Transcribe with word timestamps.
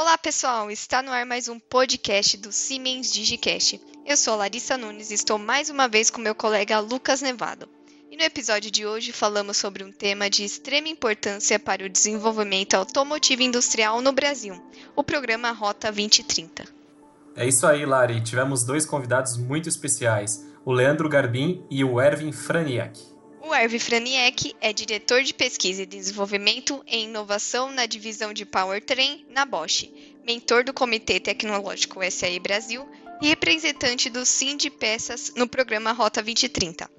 Olá, 0.00 0.16
pessoal! 0.16 0.70
Está 0.70 1.02
no 1.02 1.10
ar 1.10 1.26
mais 1.26 1.46
um 1.46 1.58
podcast 1.58 2.38
do 2.38 2.50
Siemens 2.50 3.12
Digicast. 3.12 3.78
Eu 4.06 4.16
sou 4.16 4.34
Larissa 4.34 4.78
Nunes 4.78 5.10
e 5.10 5.14
estou 5.14 5.36
mais 5.36 5.68
uma 5.68 5.88
vez 5.88 6.08
com 6.08 6.22
meu 6.22 6.34
colega 6.34 6.80
Lucas 6.80 7.20
Nevado. 7.20 7.68
E 8.10 8.16
no 8.16 8.22
episódio 8.22 8.70
de 8.70 8.86
hoje 8.86 9.12
falamos 9.12 9.58
sobre 9.58 9.84
um 9.84 9.92
tema 9.92 10.30
de 10.30 10.42
extrema 10.42 10.88
importância 10.88 11.58
para 11.58 11.84
o 11.84 11.88
desenvolvimento 11.88 12.76
automotivo 12.76 13.42
industrial 13.42 14.00
no 14.00 14.10
Brasil, 14.10 14.54
o 14.96 15.04
programa 15.04 15.50
Rota 15.50 15.92
2030. 15.92 16.64
É 17.36 17.46
isso 17.46 17.66
aí, 17.66 17.84
Lari. 17.84 18.22
Tivemos 18.22 18.64
dois 18.64 18.86
convidados 18.86 19.36
muito 19.36 19.68
especiais, 19.68 20.42
o 20.64 20.72
Leandro 20.72 21.10
Garbim 21.10 21.62
e 21.70 21.84
o 21.84 22.00
Erwin 22.00 22.32
Franiak. 22.32 22.98
O 23.42 23.54
Erwin 23.54 23.78
Franiek 23.78 24.54
é 24.60 24.70
diretor 24.70 25.22
de 25.22 25.32
pesquisa 25.32 25.82
e 25.82 25.86
desenvolvimento 25.86 26.84
em 26.86 27.04
inovação 27.04 27.72
na 27.72 27.86
divisão 27.86 28.34
de 28.34 28.44
Powertrain 28.44 29.24
na 29.30 29.46
Bosch, 29.46 29.90
mentor 30.26 30.62
do 30.62 30.74
Comitê 30.74 31.18
Tecnológico 31.18 32.00
SAE 32.10 32.38
Brasil 32.38 32.86
e 33.20 33.28
representante 33.28 34.10
do 34.10 34.26
Sim 34.26 34.58
de 34.58 34.68
Peças 34.68 35.32
no 35.34 35.48
programa 35.48 35.92
Rota 35.92 36.22
2030. 36.22 36.90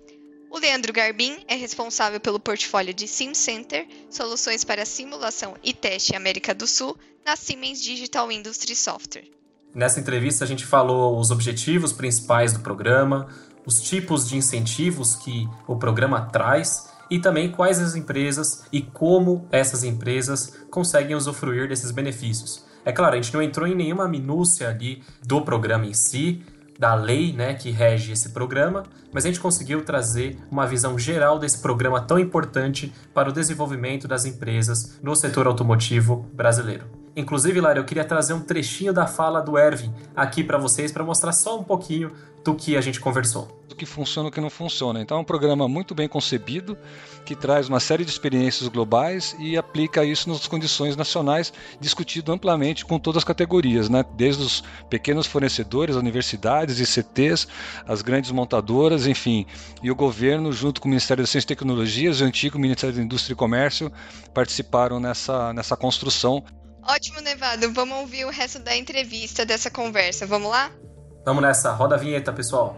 O 0.49 0.57
Leandro 0.57 0.91
Garbim 0.91 1.43
é 1.47 1.55
responsável 1.55 2.19
pelo 2.19 2.39
portfólio 2.39 2.93
de 2.93 3.07
Sim 3.07 3.35
Center, 3.35 3.87
soluções 4.09 4.63
para 4.63 4.83
simulação 4.83 5.55
e 5.63 5.73
teste 5.73 6.15
América 6.15 6.55
do 6.55 6.65
Sul, 6.65 6.97
na 7.23 7.35
Siemens 7.35 7.81
Digital 7.81 8.31
Industry 8.31 8.75
Software. 8.75 9.29
Nessa 9.73 9.99
entrevista 9.99 10.43
a 10.43 10.47
gente 10.47 10.65
falou 10.65 11.17
os 11.17 11.31
objetivos 11.31 11.93
principais 11.93 12.51
do 12.51 12.59
programa, 12.59 13.29
os 13.65 13.81
tipos 13.81 14.27
de 14.27 14.37
incentivos 14.37 15.15
que 15.15 15.47
o 15.67 15.75
programa 15.75 16.21
traz 16.21 16.89
e 17.09 17.19
também 17.19 17.51
quais 17.51 17.79
as 17.79 17.95
empresas 17.95 18.63
e 18.71 18.81
como 18.81 19.45
essas 19.51 19.83
empresas 19.83 20.57
conseguem 20.69 21.15
usufruir 21.15 21.67
desses 21.67 21.91
benefícios. 21.91 22.65
É 22.85 22.91
claro, 22.91 23.13
a 23.13 23.21
gente 23.21 23.33
não 23.33 23.41
entrou 23.41 23.67
em 23.67 23.75
nenhuma 23.75 24.07
minúcia 24.07 24.69
ali 24.69 25.03
do 25.23 25.41
programa 25.41 25.85
em 25.85 25.93
si, 25.93 26.41
da 26.79 26.95
lei 26.95 27.31
né, 27.31 27.53
que 27.53 27.69
rege 27.69 28.11
esse 28.11 28.29
programa, 28.29 28.83
mas 29.13 29.23
a 29.23 29.27
gente 29.27 29.39
conseguiu 29.39 29.83
trazer 29.83 30.39
uma 30.49 30.65
visão 30.65 30.97
geral 30.97 31.37
desse 31.37 31.59
programa 31.59 32.01
tão 32.01 32.17
importante 32.17 32.91
para 33.13 33.29
o 33.29 33.33
desenvolvimento 33.33 34.07
das 34.07 34.25
empresas 34.25 34.99
no 35.03 35.15
setor 35.15 35.45
automotivo 35.45 36.25
brasileiro. 36.33 37.00
Inclusive, 37.15 37.59
Lara, 37.59 37.79
eu 37.79 37.85
queria 37.85 38.05
trazer 38.05 38.33
um 38.33 38.41
trechinho 38.41 38.93
da 38.93 39.05
fala 39.05 39.41
do 39.41 39.57
Ervin 39.57 39.93
aqui 40.15 40.43
para 40.43 40.57
vocês 40.57 40.91
para 40.91 41.03
mostrar 41.03 41.33
só 41.33 41.59
um 41.59 41.63
pouquinho 41.63 42.11
do 42.43 42.55
que 42.55 42.75
a 42.75 42.81
gente 42.81 42.99
conversou. 42.99 43.47
Do 43.67 43.75
que 43.75 43.85
funciona 43.85 44.27
e 44.27 44.31
o 44.31 44.33
que 44.33 44.41
não 44.41 44.49
funciona. 44.49 45.01
Então 45.01 45.17
é 45.17 45.21
um 45.21 45.23
programa 45.23 45.67
muito 45.67 45.93
bem 45.93 46.07
concebido, 46.07 46.77
que 47.25 47.35
traz 47.35 47.69
uma 47.69 47.79
série 47.79 48.03
de 48.03 48.11
experiências 48.11 48.67
globais 48.67 49.35
e 49.39 49.57
aplica 49.57 50.03
isso 50.03 50.27
nas 50.29 50.47
condições 50.47 50.95
nacionais, 50.95 51.53
discutido 51.79 52.31
amplamente 52.31 52.85
com 52.85 52.97
todas 52.97 53.19
as 53.19 53.23
categorias, 53.23 53.89
né? 53.89 54.03
desde 54.15 54.43
os 54.43 54.63
pequenos 54.89 55.27
fornecedores, 55.27 55.95
universidades, 55.95 56.79
ICTs, 56.79 57.47
as 57.85 58.01
grandes 58.01 58.31
montadoras, 58.31 59.05
enfim. 59.05 59.45
E 59.83 59.91
o 59.91 59.95
governo, 59.95 60.51
junto 60.51 60.81
com 60.81 60.87
o 60.87 60.89
Ministério 60.89 61.23
da 61.23 61.27
Ciência 61.27 61.45
e 61.45 61.49
Tecnologias 61.49 62.19
e 62.19 62.23
o 62.23 62.25
antigo 62.25 62.57
Ministério 62.57 62.95
da 62.95 63.01
Indústria 63.01 63.33
e 63.33 63.37
Comércio, 63.37 63.91
participaram 64.33 64.99
nessa, 64.99 65.53
nessa 65.53 65.77
construção 65.77 66.43
Ótimo, 66.87 67.21
Nevado. 67.21 67.71
Vamos 67.73 67.99
ouvir 67.99 68.25
o 68.25 68.29
resto 68.29 68.59
da 68.59 68.75
entrevista 68.75 69.45
dessa 69.45 69.69
conversa. 69.69 70.25
Vamos 70.25 70.49
lá? 70.49 70.71
Vamos 71.25 71.41
nessa. 71.41 71.71
Roda 71.71 71.95
a 71.95 71.97
vinheta, 71.97 72.33
pessoal. 72.33 72.75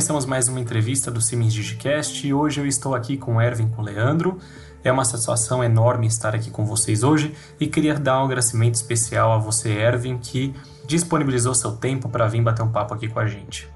Começamos 0.00 0.24
mais 0.24 0.48
uma 0.48 0.58
entrevista 0.58 1.10
do 1.10 1.20
Siemens 1.20 1.52
Digicast 1.52 2.26
e 2.26 2.32
hoje 2.32 2.58
eu 2.58 2.66
estou 2.66 2.94
aqui 2.94 3.18
com 3.18 3.38
Erwin 3.38 3.68
com 3.68 3.82
Leandro. 3.82 4.38
É 4.82 4.90
uma 4.90 5.04
satisfação 5.04 5.62
enorme 5.62 6.06
estar 6.06 6.34
aqui 6.34 6.50
com 6.50 6.64
vocês 6.64 7.02
hoje 7.02 7.34
e 7.60 7.66
queria 7.66 7.92
dar 7.92 8.22
um 8.22 8.24
agradecimento 8.24 8.76
especial 8.76 9.30
a 9.30 9.36
você, 9.36 9.68
Erwin, 9.68 10.16
que 10.16 10.54
disponibilizou 10.86 11.52
seu 11.52 11.72
tempo 11.72 12.08
para 12.08 12.26
vir 12.26 12.40
bater 12.40 12.62
um 12.62 12.72
papo 12.72 12.94
aqui 12.94 13.08
com 13.08 13.20
a 13.20 13.26
gente. 13.26 13.68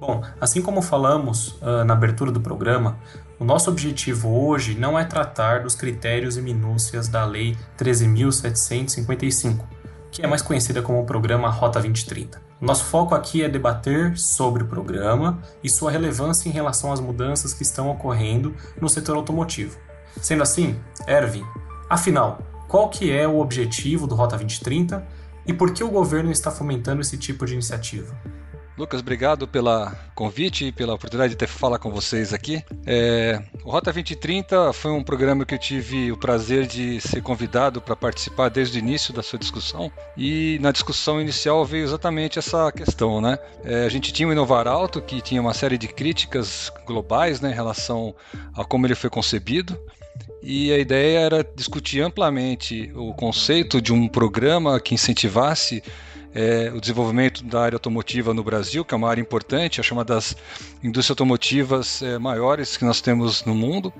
Bom, 0.00 0.22
assim 0.40 0.62
como 0.62 0.80
falamos 0.80 1.48
uh, 1.60 1.84
na 1.84 1.92
abertura 1.92 2.32
do 2.32 2.40
programa, 2.40 2.96
o 3.38 3.44
nosso 3.44 3.68
objetivo 3.70 4.30
hoje 4.30 4.74
não 4.78 4.98
é 4.98 5.04
tratar 5.04 5.60
dos 5.60 5.74
critérios 5.74 6.38
e 6.38 6.40
minúcias 6.40 7.06
da 7.06 7.22
Lei 7.26 7.54
13.755, 7.78 9.60
que 10.10 10.22
é 10.22 10.26
mais 10.26 10.40
conhecida 10.40 10.80
como 10.80 11.02
o 11.02 11.04
Programa 11.04 11.50
Rota 11.50 11.80
2030. 11.80 12.45
Nosso 12.58 12.84
foco 12.86 13.14
aqui 13.14 13.42
é 13.42 13.48
debater 13.48 14.16
sobre 14.18 14.62
o 14.62 14.66
programa 14.66 15.38
e 15.62 15.68
sua 15.68 15.90
relevância 15.90 16.48
em 16.48 16.52
relação 16.52 16.90
às 16.90 17.00
mudanças 17.00 17.52
que 17.52 17.62
estão 17.62 17.90
ocorrendo 17.90 18.54
no 18.80 18.88
setor 18.88 19.14
automotivo. 19.16 19.78
Sendo 20.22 20.42
assim, 20.42 20.74
Erwin, 21.06 21.44
afinal, 21.90 22.38
qual 22.66 22.88
que 22.88 23.12
é 23.12 23.28
o 23.28 23.40
objetivo 23.40 24.06
do 24.06 24.14
Rota 24.14 24.36
2030 24.36 25.06
e 25.46 25.52
por 25.52 25.72
que 25.72 25.84
o 25.84 25.90
governo 25.90 26.32
está 26.32 26.50
fomentando 26.50 27.02
esse 27.02 27.18
tipo 27.18 27.44
de 27.44 27.52
iniciativa? 27.52 28.16
Lucas, 28.76 29.00
obrigado 29.00 29.48
pela 29.48 29.90
convite 30.14 30.66
e 30.66 30.72
pela 30.72 30.92
oportunidade 30.92 31.30
de 31.30 31.36
ter 31.36 31.46
falar 31.46 31.78
com 31.78 31.90
vocês 31.90 32.34
aqui. 32.34 32.62
É, 32.84 33.42
o 33.64 33.70
Rota 33.70 33.90
2030 33.90 34.70
foi 34.74 34.90
um 34.90 35.02
programa 35.02 35.46
que 35.46 35.54
eu 35.54 35.58
tive 35.58 36.12
o 36.12 36.16
prazer 36.16 36.66
de 36.66 37.00
ser 37.00 37.22
convidado 37.22 37.80
para 37.80 37.96
participar 37.96 38.50
desde 38.50 38.78
o 38.78 38.80
início 38.80 39.14
da 39.14 39.22
sua 39.22 39.38
discussão. 39.38 39.90
E 40.14 40.58
na 40.60 40.72
discussão 40.72 41.18
inicial 41.18 41.64
veio 41.64 41.84
exatamente 41.84 42.38
essa 42.38 42.70
questão, 42.70 43.18
né? 43.18 43.38
É, 43.64 43.86
a 43.86 43.88
gente 43.88 44.12
tinha 44.12 44.28
o 44.28 44.32
Inovar 44.32 44.68
Alto, 44.68 45.00
que 45.00 45.22
tinha 45.22 45.40
uma 45.40 45.54
série 45.54 45.78
de 45.78 45.88
críticas 45.88 46.70
globais 46.86 47.40
né, 47.40 47.52
em 47.52 47.54
relação 47.54 48.14
a 48.54 48.62
como 48.62 48.86
ele 48.86 48.94
foi 48.94 49.08
concebido 49.08 49.78
e 50.42 50.70
a 50.70 50.78
ideia 50.78 51.18
era 51.18 51.46
discutir 51.56 52.02
amplamente 52.02 52.92
o 52.94 53.12
conceito 53.14 53.80
de 53.80 53.92
um 53.92 54.06
programa 54.06 54.78
que 54.78 54.94
incentivasse 54.94 55.82
é, 56.36 56.70
o 56.70 56.78
desenvolvimento 56.78 57.42
da 57.42 57.62
área 57.62 57.76
automotiva 57.76 58.34
no 58.34 58.44
Brasil, 58.44 58.84
que 58.84 58.92
é 58.92 58.96
uma 58.96 59.08
área 59.08 59.22
importante, 59.22 59.80
é 59.80 59.94
uma 59.94 60.04
das 60.04 60.36
indústrias 60.84 61.12
automotivas 61.12 62.02
é, 62.02 62.18
maiores 62.18 62.76
que 62.76 62.84
nós 62.84 63.00
temos 63.00 63.42
no 63.46 63.54
mundo. 63.54 63.90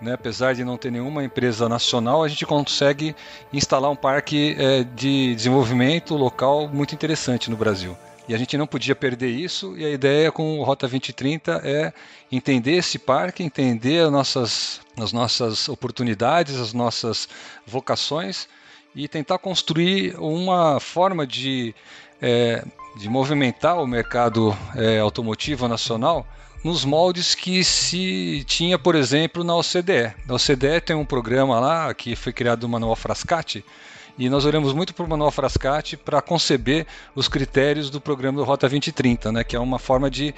Né, 0.00 0.12
apesar 0.12 0.54
de 0.54 0.62
não 0.62 0.76
ter 0.76 0.90
nenhuma 0.90 1.24
empresa 1.24 1.70
nacional, 1.70 2.22
a 2.22 2.28
gente 2.28 2.44
consegue 2.44 3.16
instalar 3.50 3.90
um 3.90 3.96
parque 3.96 4.54
é, 4.58 4.84
de 4.84 5.34
desenvolvimento 5.34 6.14
local 6.14 6.68
muito 6.68 6.94
interessante 6.94 7.50
no 7.50 7.56
Brasil. 7.56 7.96
E 8.28 8.34
a 8.34 8.38
gente 8.38 8.58
não 8.58 8.66
podia 8.66 8.94
perder 8.94 9.30
isso, 9.30 9.74
e 9.76 9.84
a 9.84 9.90
ideia 9.90 10.32
com 10.32 10.58
o 10.58 10.64
Rota 10.64 10.86
2030 10.86 11.62
é 11.64 11.92
entender 12.30 12.72
esse 12.72 12.98
parque, 12.98 13.42
entender 13.42 14.04
as 14.04 14.12
nossas, 14.12 14.80
as 14.98 15.12
nossas 15.12 15.68
oportunidades, 15.68 16.56
as 16.56 16.74
nossas 16.74 17.26
vocações 17.66 18.48
e 18.96 19.06
tentar 19.06 19.38
construir 19.38 20.16
uma 20.18 20.80
forma 20.80 21.26
de, 21.26 21.74
é, 22.20 22.64
de 22.96 23.10
movimentar 23.10 23.78
o 23.78 23.86
mercado 23.86 24.56
é, 24.74 24.98
automotivo 24.98 25.68
nacional 25.68 26.26
nos 26.64 26.82
moldes 26.82 27.34
que 27.34 27.62
se 27.62 28.42
tinha, 28.46 28.78
por 28.78 28.94
exemplo, 28.94 29.44
na 29.44 29.54
OCDE. 29.54 30.14
Na 30.26 30.34
OCDE 30.34 30.80
tem 30.84 30.96
um 30.96 31.04
programa 31.04 31.60
lá 31.60 31.92
que 31.92 32.16
foi 32.16 32.32
criado 32.32 32.64
o 32.64 32.68
Manual 32.68 32.96
Frascati, 32.96 33.62
e 34.18 34.30
nós 34.30 34.46
olhamos 34.46 34.72
muito 34.72 34.94
para 34.94 35.04
o 35.04 35.08
Manual 35.08 35.30
Frascati 35.30 35.94
para 35.94 36.22
conceber 36.22 36.86
os 37.14 37.28
critérios 37.28 37.90
do 37.90 38.00
programa 38.00 38.38
do 38.38 38.44
Rota 38.44 38.66
2030, 38.66 39.30
né, 39.30 39.44
que 39.44 39.54
é 39.54 39.60
uma 39.60 39.78
forma 39.78 40.10
de 40.10 40.34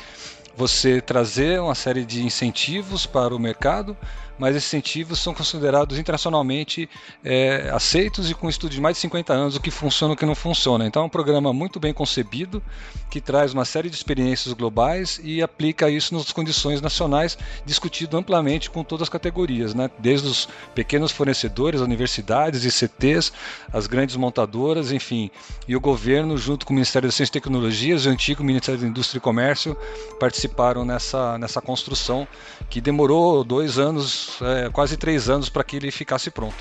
você 0.57 1.01
trazer 1.01 1.61
uma 1.61 1.77
série 1.77 2.05
de 2.05 2.25
incentivos 2.25 3.07
para 3.07 3.33
o 3.33 3.39
mercado 3.39 3.97
mas 4.39 4.55
esses 4.55 4.69
incentivos 4.69 5.19
são 5.19 5.35
considerados 5.35 5.99
internacionalmente 5.99 6.89
é, 7.25 7.71
aceitos 7.73 8.31
e 8.31 8.35
com 8.35 8.49
estudos 8.49 8.77
de 8.77 8.81
mais 8.81 8.97
de 8.97 9.01
50 9.03 9.33
anos 9.33 9.57
o 9.57 9.61
que 9.61 9.71
funciona 9.71 10.13
e 10.13 10.15
o 10.15 10.17
que 10.17 10.27
não 10.27 10.35
funciona. 10.35 10.87
Então 10.87 11.03
é 11.03 11.07
um 11.07 11.09
programa 11.09 11.53
muito 11.53 11.81
bem 11.81 11.93
concebido, 11.93 12.63
que 13.11 13.21
traz 13.21 13.53
uma 13.53 13.65
série 13.65 13.89
de 13.89 13.97
experiências 13.97 14.53
globais 14.55 15.21
e 15.23 15.43
aplica 15.43 15.91
isso 15.91 16.15
nas 16.15 16.31
condições 16.33 16.81
nacionais, 16.81 17.37
discutido 17.65 18.17
amplamente 18.17 18.71
com 18.71 18.85
todas 18.85 19.05
as 19.05 19.09
categorias, 19.09 19.75
né? 19.75 19.91
desde 19.99 20.29
os 20.29 20.49
pequenos 20.75 21.11
fornecedores, 21.11 21.81
universidades, 21.81 22.65
ICTs, 22.65 23.33
as 23.73 23.87
grandes 23.87 24.17
montadoras, 24.17 24.93
enfim. 24.93 25.31
E 25.67 25.75
o 25.75 25.81
governo, 25.81 26.37
junto 26.37 26.67
com 26.67 26.73
o 26.73 26.75
Ministério 26.75 27.09
da 27.09 27.13
Ciência 27.13 27.31
e 27.31 27.41
Tecnologias 27.41 28.05
e 28.05 28.09
o 28.09 28.11
antigo 28.11 28.45
Ministério 28.45 28.81
da 28.81 28.87
Indústria 28.87 29.19
e 29.19 29.23
Comércio, 29.23 29.77
participaram 30.21 30.85
nessa, 30.85 31.39
nessa 31.39 31.61
construção 31.61 32.27
que 32.69 32.81
demorou 32.81 33.43
dois 33.43 33.79
anos 33.79 34.28
é, 34.43 34.71
quase 34.71 34.97
três 34.97 35.29
anos 35.29 35.49
para 35.49 35.65
que 35.65 35.77
ele 35.77 35.91
ficasse 35.91 36.31
pronto. 36.31 36.57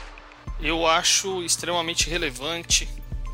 Eu 0.61 0.87
acho 0.87 1.43
extremamente 1.43 2.09
relevante 2.09 2.87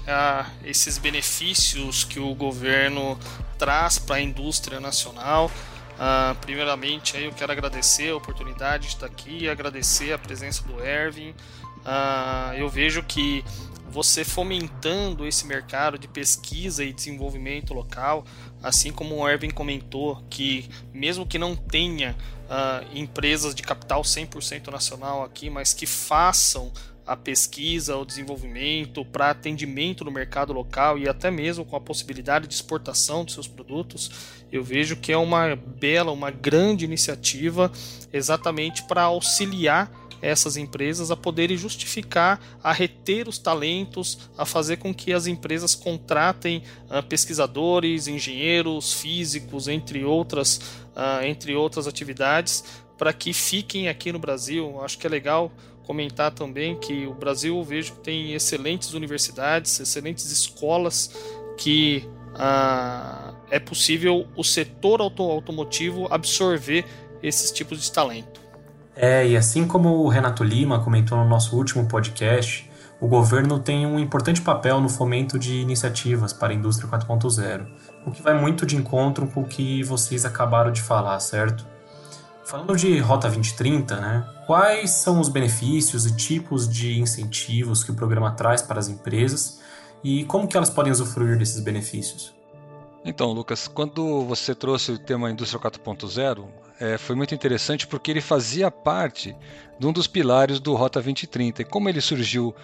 ah, 0.08 0.46
esses 0.64 0.98
benefícios 0.98 2.04
que 2.04 2.20
o 2.20 2.34
governo 2.36 3.18
traz 3.58 3.98
para 3.98 4.18
a 4.18 4.22
indústria 4.22 4.80
nacional, 4.80 5.50
Uh, 5.94 6.36
primeiramente, 6.42 7.16
aí 7.16 7.26
eu 7.26 7.32
quero 7.32 7.52
agradecer 7.52 8.10
a 8.10 8.16
oportunidade 8.16 8.88
de 8.88 8.94
estar 8.96 9.06
aqui, 9.06 9.48
agradecer 9.48 10.12
a 10.14 10.18
presença 10.18 10.64
do 10.64 10.84
Erwin. 10.84 11.32
Uh, 11.86 12.54
eu 12.58 12.68
vejo 12.68 13.04
que 13.04 13.44
você 13.94 14.24
fomentando 14.26 15.28
esse 15.28 15.46
mercado 15.46 16.00
de 16.00 16.08
pesquisa 16.08 16.84
e 16.84 16.92
desenvolvimento 16.92 17.76
local, 17.76 18.26
assim 18.62 18.92
como 18.92 19.16
o 19.16 19.30
Erwin 19.30 19.52
comentou, 19.52 20.24
que 20.32 20.68
mesmo 20.92 21.28
que 21.28 21.38
não 21.38 21.56
tenha 21.56 22.18
uh, 22.46 22.98
empresas 22.98 23.54
de 23.54 23.62
capital 23.62 24.02
100% 24.02 24.72
nacional 24.72 25.24
aqui, 25.24 25.48
mas 25.48 25.74
que 25.74 25.86
façam 25.86 26.72
a 27.06 27.16
pesquisa, 27.16 27.98
o 27.98 28.06
desenvolvimento, 28.06 29.04
para 29.04 29.30
atendimento 29.30 30.06
no 30.06 30.12
mercado 30.12 30.54
local 30.54 30.98
e 30.98 31.08
até 31.08 31.30
mesmo 31.30 31.66
com 31.66 31.76
a 31.76 31.82
possibilidade 31.82 32.48
de 32.48 32.54
exportação 32.54 33.26
dos 33.26 33.34
seus 33.34 33.48
produtos, 33.48 34.12
eu 34.52 34.64
vejo 34.64 34.96
que 34.96 35.12
é 35.12 35.18
uma 35.18 35.56
bela, 35.56 36.12
uma 36.12 36.32
grande 36.32 36.86
iniciativa 36.86 37.72
exatamente 38.12 38.84
para 38.84 39.04
auxiliar 39.04 39.92
essas 40.24 40.56
empresas 40.56 41.12
a 41.12 41.18
poderem 41.18 41.58
justificar, 41.58 42.40
a 42.64 42.72
reter 42.72 43.28
os 43.28 43.38
talentos, 43.38 44.30
a 44.38 44.46
fazer 44.46 44.78
com 44.78 44.94
que 44.94 45.12
as 45.12 45.28
empresas 45.28 45.76
contratem 45.76 46.64
uh, 46.90 47.04
pesquisadores, 47.04 48.08
engenheiros, 48.08 48.94
físicos, 48.94 49.68
entre 49.68 50.06
outras, 50.06 50.58
uh, 50.96 51.26
entre 51.26 51.54
outras 51.56 51.88
atividades, 51.88 52.64
para 52.98 53.12
que 53.12 53.34
fiquem 53.34 53.90
aqui 53.90 54.14
no 54.14 54.20
Brasil. 54.20 54.82
Acho 54.82 54.98
que 54.98 55.06
é 55.06 55.10
legal 55.10 55.52
comentar 55.86 56.32
também 56.32 56.76
que 56.76 57.06
o 57.06 57.14
Brasil 57.14 57.58
eu 57.58 57.64
vejo 57.64 57.94
que 57.94 58.00
tem 58.00 58.34
excelentes 58.34 58.94
universidades, 58.94 59.80
excelentes 59.80 60.32
escolas 60.32 61.12
que 61.58 62.10
ah, 62.36 63.34
é 63.52 63.60
possível 63.60 64.28
o 64.36 64.44
setor 64.44 65.02
auto 65.02 65.24
automotivo 65.24 66.08
absorver 66.10 66.86
esses 67.22 67.52
tipos 67.52 67.82
de 67.82 67.92
talento. 67.92 68.42
É, 68.96 69.28
e 69.28 69.36
assim 69.36 69.68
como 69.68 69.90
o 69.90 70.08
Renato 70.08 70.44
Lima 70.44 70.84
comentou 70.84 71.18
no 71.18 71.26
nosso 71.26 71.56
último 71.56 71.88
podcast, 71.88 72.70
o 73.00 73.08
governo 73.08 73.60
tem 73.60 73.86
um 73.86 74.00
importante 74.00 74.42
papel 74.42 74.80
no 74.80 74.88
fomento 74.88 75.38
de 75.38 75.56
iniciativas 75.56 76.32
para 76.32 76.54
a 76.54 76.56
indústria 76.56 76.90
4.0, 76.90 77.68
o 78.06 78.12
que 78.12 78.22
vai 78.22 78.40
muito 78.40 78.66
de 78.66 78.76
encontro 78.76 79.28
com 79.28 79.42
o 79.42 79.46
que 79.46 79.84
vocês 79.84 80.26
acabaram 80.26 80.72
de 80.72 80.82
falar, 80.82 81.20
certo? 81.20 81.66
Falando 82.46 82.76
de 82.76 83.00
Rota 83.00 83.28
2030, 83.28 84.00
né, 84.02 84.30
quais 84.46 84.92
são 84.92 85.20
os 85.20 85.30
benefícios 85.30 86.06
e 86.06 86.16
tipos 86.16 86.68
de 86.68 87.00
incentivos 87.00 87.84
que 87.84 87.92
o 87.92 87.96
programa 87.96 88.32
traz 88.32 88.62
para 88.62 88.80
as 88.80 88.90
empresas 88.90 89.62
e 90.04 90.26
como 90.26 90.48
que 90.48 90.58
elas 90.58 90.70
podem 90.70 90.92
usufruir 90.92 91.38
desses 91.38 91.62
benefícios? 91.62 92.36
Então, 93.06 93.32
Lucas, 93.32 93.68
quando 93.68 94.24
você 94.26 94.54
trouxe 94.54 94.92
o 94.92 95.00
tema 95.00 95.32
Indústria 95.32 95.60
4.0, 95.60 96.46
é, 96.80 96.98
foi 96.98 97.16
muito 97.16 97.34
interessante 97.36 97.88
porque 97.88 98.12
ele 98.12 98.22
fazia 98.22 98.72
parte 98.72 99.36
de 99.80 99.88
um 99.88 99.94
dos 99.94 100.08
pilares 100.08 100.60
do 100.60 100.74
Rota 100.74 101.00
2030. 101.02 101.62
E 101.62 101.66
como 101.66 101.90
ele 101.90 102.02
surgiu 102.02 102.56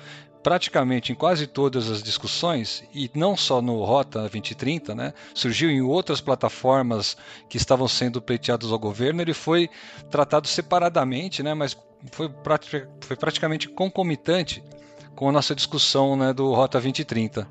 praticamente 0.41 1.11
em 1.11 1.15
quase 1.15 1.45
todas 1.47 1.89
as 1.89 2.01
discussões, 2.01 2.83
e 2.93 3.09
não 3.13 3.35
só 3.35 3.61
no 3.61 3.83
Rota 3.83 4.19
2030, 4.21 4.95
né, 4.95 5.13
surgiu 5.33 5.69
em 5.69 5.81
outras 5.81 6.21
plataformas 6.21 7.17
que 7.49 7.57
estavam 7.57 7.87
sendo 7.87 8.21
pleiteadas 8.21 8.71
ao 8.71 8.79
governo, 8.79 9.21
ele 9.21 9.33
foi 9.33 9.69
tratado 10.09 10.47
separadamente, 10.47 11.43
né, 11.43 11.53
mas 11.53 11.77
foi, 12.11 12.31
foi 13.01 13.17
praticamente 13.17 13.67
concomitante 13.67 14.63
com 15.15 15.27
a 15.27 15.31
nossa 15.31 15.53
discussão 15.53 16.15
né, 16.15 16.31
do 16.31 16.53
Rota 16.53 16.79
2030. 16.79 17.47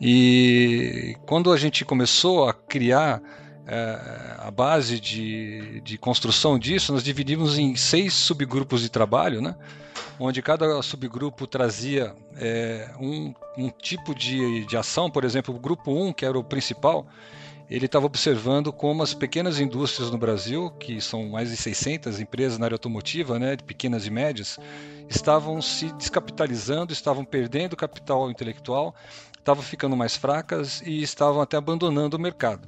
E 0.00 1.16
quando 1.26 1.52
a 1.52 1.56
gente 1.56 1.84
começou 1.84 2.48
a 2.48 2.54
criar 2.54 3.20
é, 3.66 4.36
a 4.38 4.50
base 4.50 4.98
de, 4.98 5.82
de 5.82 5.98
construção 5.98 6.58
disso, 6.58 6.92
nós 6.92 7.02
dividimos 7.02 7.58
em 7.58 7.76
seis 7.76 8.14
subgrupos 8.14 8.80
de 8.80 8.88
trabalho, 8.88 9.42
né? 9.42 9.54
Onde 10.18 10.42
cada 10.42 10.80
subgrupo 10.82 11.46
trazia 11.46 12.14
é, 12.36 12.90
um, 13.00 13.32
um, 13.56 13.70
tipo 13.70 14.14
de, 14.14 14.64
de 14.64 14.76
ação, 14.76 15.10
por 15.10 15.24
exemplo, 15.24 15.54
o 15.54 15.58
grupo 15.58 15.92
1, 15.92 16.12
que 16.12 16.24
era 16.24 16.38
o 16.38 16.42
principal, 16.42 17.06
ele 17.70 17.86
estava 17.86 18.06
observando 18.06 18.72
como 18.72 19.02
as 19.02 19.12
pequenas 19.12 19.60
indústrias 19.60 20.10
no 20.10 20.18
Brasil, 20.18 20.70
que 20.78 21.00
são 21.00 21.28
mais 21.28 21.50
de 21.50 21.56
600 21.56 22.18
empresas 22.18 22.58
na 22.58 22.64
área 22.64 22.74
automotiva, 22.74 23.38
né, 23.38 23.54
de 23.54 23.62
pequenas 23.62 24.06
e 24.06 24.10
médias, 24.10 24.58
estavam 25.08 25.60
se 25.60 25.92
descapitalizando, 25.92 26.92
estavam 26.92 27.24
perdendo 27.24 27.76
capital 27.76 28.30
intelectual, 28.30 28.94
estavam 29.38 29.62
ficando 29.62 29.96
mais 29.96 30.16
fracas 30.16 30.80
e 30.80 31.02
estavam 31.02 31.40
até 31.40 31.56
abandonando 31.56 32.16
o 32.16 32.20
mercado. 32.20 32.66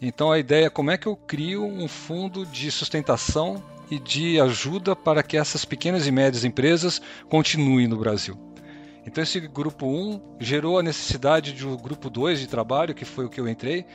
Então 0.00 0.30
a 0.30 0.38
ideia 0.38 0.66
é 0.66 0.70
como 0.70 0.92
é 0.92 0.96
que 0.96 1.08
eu 1.08 1.16
crio 1.16 1.64
um 1.64 1.88
fundo 1.88 2.46
de 2.46 2.70
sustentação 2.70 3.62
e 3.90 3.98
de 3.98 4.40
ajuda 4.40 4.94
para 4.94 5.22
que 5.22 5.36
essas 5.36 5.64
pequenas 5.64 6.06
e 6.06 6.10
médias 6.10 6.44
empresas 6.44 7.00
continuem 7.28 7.86
no 7.86 7.96
Brasil. 7.96 8.38
Então 9.06 9.22
esse 9.24 9.40
grupo 9.40 9.86
1 9.86 10.20
gerou 10.38 10.78
a 10.78 10.82
necessidade 10.82 11.54
de 11.54 11.66
um 11.66 11.76
grupo 11.76 12.10
2 12.10 12.40
de 12.40 12.46
trabalho, 12.46 12.94
que 12.94 13.06
foi 13.06 13.24
o 13.24 13.28
que 13.30 13.40
eu 13.40 13.48
entrei, 13.48 13.86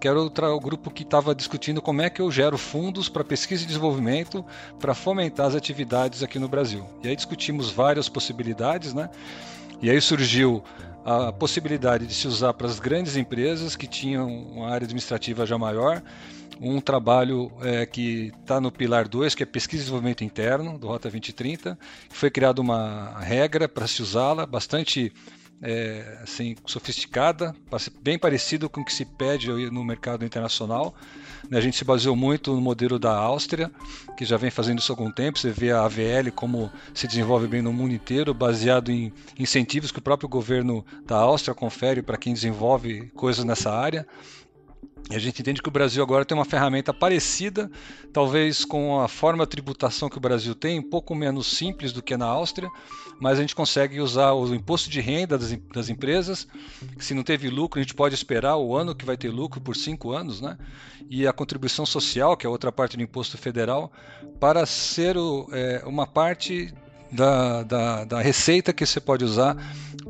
que 0.00 0.06
era 0.06 0.18
o, 0.18 0.26
o 0.26 0.60
grupo 0.60 0.92
que 0.92 1.02
estava 1.02 1.34
discutindo 1.34 1.82
como 1.82 2.02
é 2.02 2.08
que 2.08 2.22
eu 2.22 2.30
gero 2.30 2.56
fundos 2.56 3.08
para 3.08 3.24
pesquisa 3.24 3.64
e 3.64 3.66
desenvolvimento 3.66 4.44
para 4.78 4.94
fomentar 4.94 5.46
as 5.46 5.56
atividades 5.56 6.22
aqui 6.22 6.38
no 6.38 6.48
Brasil. 6.48 6.86
E 7.02 7.08
aí 7.08 7.16
discutimos 7.16 7.70
várias 7.70 8.08
possibilidades, 8.08 8.94
né? 8.94 9.10
E 9.82 9.90
aí 9.90 10.00
surgiu 10.00 10.62
a 11.04 11.32
possibilidade 11.32 12.06
de 12.06 12.14
se 12.14 12.28
usar 12.28 12.52
para 12.54 12.66
as 12.66 12.78
grandes 12.78 13.16
empresas 13.16 13.74
que 13.74 13.86
tinham 13.88 14.28
uma 14.28 14.68
área 14.68 14.84
administrativa 14.84 15.44
já 15.44 15.58
maior, 15.58 16.02
um 16.60 16.80
trabalho 16.80 17.50
é, 17.62 17.86
que 17.86 18.30
está 18.40 18.60
no 18.60 18.70
pilar 18.70 19.08
2, 19.08 19.34
que 19.34 19.42
é 19.42 19.46
pesquisa 19.46 19.82
e 19.82 19.84
desenvolvimento 19.84 20.22
interno, 20.22 20.78
do 20.78 20.86
Rota 20.86 21.08
2030. 21.08 21.78
Foi 22.10 22.30
criada 22.30 22.60
uma 22.60 23.18
regra 23.18 23.66
para 23.66 23.86
se 23.86 24.02
usá-la, 24.02 24.44
bastante 24.44 25.12
é, 25.62 26.18
assim, 26.22 26.56
sofisticada, 26.66 27.54
bem 28.02 28.18
parecido 28.18 28.68
com 28.68 28.80
o 28.80 28.84
que 28.84 28.92
se 28.92 29.04
pede 29.04 29.48
no 29.70 29.84
mercado 29.84 30.24
internacional. 30.24 30.94
Né, 31.48 31.58
a 31.58 31.60
gente 31.60 31.76
se 31.76 31.84
baseou 31.84 32.14
muito 32.14 32.54
no 32.54 32.60
modelo 32.60 32.98
da 32.98 33.14
Áustria, 33.14 33.70
que 34.16 34.24
já 34.24 34.36
vem 34.36 34.50
fazendo 34.50 34.78
isso 34.78 34.92
há 34.92 34.94
algum 34.94 35.10
tempo. 35.10 35.38
Você 35.38 35.50
vê 35.50 35.70
a 35.70 35.82
AVL 35.84 36.30
como 36.34 36.70
se 36.94 37.06
desenvolve 37.06 37.46
bem 37.46 37.62
no 37.62 37.72
mundo 37.72 37.94
inteiro, 37.94 38.32
baseado 38.34 38.90
em 38.90 39.12
incentivos 39.38 39.90
que 39.90 39.98
o 39.98 40.02
próprio 40.02 40.28
governo 40.28 40.84
da 41.06 41.16
Áustria 41.16 41.54
confere 41.54 42.02
para 42.02 42.18
quem 42.18 42.32
desenvolve 42.34 43.10
coisas 43.10 43.44
nessa 43.44 43.70
área. 43.72 44.06
A 45.08 45.18
gente 45.18 45.40
entende 45.40 45.60
que 45.60 45.68
o 45.68 45.72
Brasil 45.72 46.02
agora 46.02 46.24
tem 46.24 46.36
uma 46.36 46.44
ferramenta 46.44 46.94
parecida, 46.94 47.70
talvez 48.12 48.64
com 48.64 49.00
a 49.00 49.08
forma 49.08 49.44
de 49.44 49.50
tributação 49.50 50.08
que 50.08 50.16
o 50.16 50.20
Brasil 50.20 50.54
tem, 50.54 50.78
um 50.78 50.88
pouco 50.88 51.14
menos 51.14 51.48
simples 51.48 51.92
do 51.92 52.02
que 52.02 52.16
na 52.16 52.26
Áustria, 52.26 52.70
mas 53.20 53.38
a 53.38 53.40
gente 53.40 53.54
consegue 53.54 54.00
usar 54.00 54.32
o 54.32 54.54
imposto 54.54 54.88
de 54.88 55.00
renda 55.00 55.36
das, 55.36 55.52
das 55.74 55.88
empresas. 55.88 56.46
Se 56.98 57.12
não 57.12 57.24
teve 57.24 57.48
lucro, 57.48 57.80
a 57.80 57.82
gente 57.82 57.94
pode 57.94 58.14
esperar 58.14 58.56
o 58.56 58.76
ano 58.76 58.94
que 58.94 59.04
vai 59.04 59.16
ter 59.16 59.30
lucro 59.30 59.60
por 59.60 59.74
cinco 59.74 60.12
anos, 60.12 60.40
né? 60.40 60.56
E 61.08 61.26
a 61.26 61.32
contribuição 61.32 61.84
social, 61.84 62.36
que 62.36 62.46
é 62.46 62.48
outra 62.48 62.70
parte 62.70 62.96
do 62.96 63.02
imposto 63.02 63.36
federal, 63.36 63.92
para 64.38 64.64
ser 64.64 65.16
o, 65.16 65.48
é, 65.52 65.82
uma 65.84 66.06
parte 66.06 66.72
da, 67.10 67.64
da, 67.64 68.04
da, 68.04 68.20
receita 68.20 68.72
que 68.72 68.86
você 68.86 69.00
pode 69.00 69.24
usar 69.24 69.56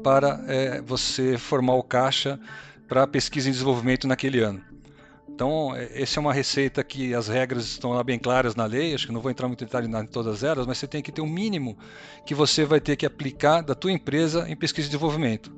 para 0.03 0.45
é, 0.47 0.83
você 0.83 1.39
formar 1.39 1.75
o 1.75 1.83
caixa 1.83 2.39
para 2.87 3.07
pesquisa 3.07 3.49
e 3.49 3.53
desenvolvimento 3.53 4.07
naquele 4.07 4.41
ano. 4.41 4.70
Então, 5.41 5.75
é, 5.75 6.03
essa 6.03 6.19
é 6.19 6.21
uma 6.21 6.35
receita 6.35 6.85
que 6.85 7.15
as 7.15 7.27
regras 7.27 7.65
estão 7.65 7.93
lá 7.93 8.05
bem 8.05 8.19
claras 8.19 8.55
na 8.55 8.67
lei, 8.67 8.93
acho 8.93 9.07
que 9.07 9.13
não 9.13 9.23
vou 9.23 9.31
entrar 9.31 9.49
muito 9.49 9.65
em 9.65 9.67
detalhe 9.67 9.89
em 9.89 10.07
todas 10.07 10.43
elas, 10.43 10.67
mas 10.67 10.77
você 10.77 10.87
tem 10.87 11.01
que 11.01 11.11
ter 11.11 11.23
um 11.23 11.27
mínimo 11.27 11.79
que 12.27 12.35
você 12.35 12.67
vai 12.67 12.79
ter 12.79 12.95
que 12.95 13.07
aplicar 13.07 13.63
da 13.63 13.75
tua 13.75 13.91
empresa 13.91 14.47
em 14.51 14.55
pesquisa 14.55 14.87
e 14.87 14.91
desenvolvimento. 14.91 15.51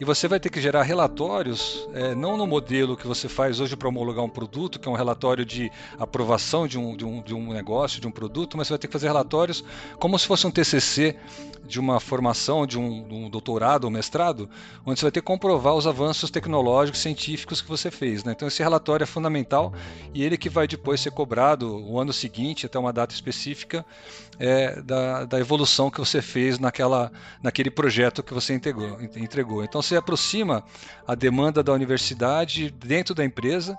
E 0.00 0.04
você 0.04 0.28
vai 0.28 0.38
ter 0.38 0.48
que 0.48 0.60
gerar 0.60 0.82
relatórios, 0.84 1.88
é, 1.92 2.14
não 2.14 2.36
no 2.36 2.46
modelo 2.46 2.96
que 2.96 3.06
você 3.06 3.28
faz 3.28 3.58
hoje 3.58 3.76
para 3.76 3.88
homologar 3.88 4.24
um 4.24 4.28
produto, 4.28 4.78
que 4.78 4.88
é 4.88 4.90
um 4.90 4.94
relatório 4.94 5.44
de 5.44 5.72
aprovação 5.98 6.68
de 6.68 6.78
um, 6.78 6.96
de, 6.96 7.04
um, 7.04 7.20
de 7.20 7.34
um 7.34 7.52
negócio, 7.52 8.00
de 8.00 8.06
um 8.06 8.10
produto, 8.10 8.56
mas 8.56 8.68
você 8.68 8.74
vai 8.74 8.78
ter 8.78 8.86
que 8.86 8.92
fazer 8.92 9.08
relatórios 9.08 9.64
como 9.98 10.16
se 10.16 10.26
fosse 10.26 10.46
um 10.46 10.52
TCC 10.52 11.16
de 11.66 11.80
uma 11.80 11.98
formação, 11.98 12.66
de 12.66 12.78
um, 12.78 13.24
um 13.26 13.30
doutorado 13.30 13.84
ou 13.84 13.90
mestrado, 13.90 14.48
onde 14.86 15.00
você 15.00 15.04
vai 15.04 15.12
ter 15.12 15.20
que 15.20 15.26
comprovar 15.26 15.74
os 15.74 15.86
avanços 15.86 16.30
tecnológicos 16.30 17.00
científicos 17.00 17.60
que 17.60 17.68
você 17.68 17.90
fez. 17.90 18.22
Né? 18.22 18.32
Então 18.32 18.46
esse 18.48 18.62
relatório 18.62 19.02
é 19.02 19.06
fundamental 19.06 19.72
e 20.14 20.24
ele 20.24 20.38
que 20.38 20.48
vai 20.48 20.66
depois 20.66 21.00
ser 21.00 21.10
cobrado 21.10 21.76
o 21.76 21.98
ano 21.98 22.12
seguinte, 22.12 22.64
até 22.64 22.78
uma 22.78 22.92
data 22.92 23.12
específica, 23.12 23.84
é, 24.38 24.80
da, 24.80 25.24
da 25.24 25.40
evolução 25.40 25.90
que 25.90 25.98
você 25.98 26.22
fez 26.22 26.58
naquela, 26.58 27.10
naquele 27.42 27.70
projeto 27.70 28.22
que 28.22 28.32
você 28.32 28.54
entregou. 28.54 28.98
entregou. 29.16 29.64
Então 29.64 29.82
você 29.82 29.96
aproxima 29.96 30.64
a 31.06 31.14
demanda 31.14 31.62
da 31.62 31.72
universidade 31.72 32.70
dentro 32.70 33.14
da 33.14 33.24
empresa 33.24 33.76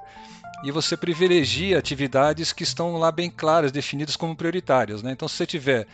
e 0.64 0.72
você 0.72 0.98
privilegia 0.98 1.80
atividades 1.80 2.52
que 2.52 2.64
estão 2.64 2.98
lá 2.98 3.12
bem 3.12 3.30
claras, 3.30 3.72
definidas 3.72 4.16
como 4.16 4.36
prioritárias. 4.36 5.02
Né? 5.02 5.12
Então, 5.12 5.28
se 5.28 5.36
você 5.36 5.46
tiver 5.46 5.88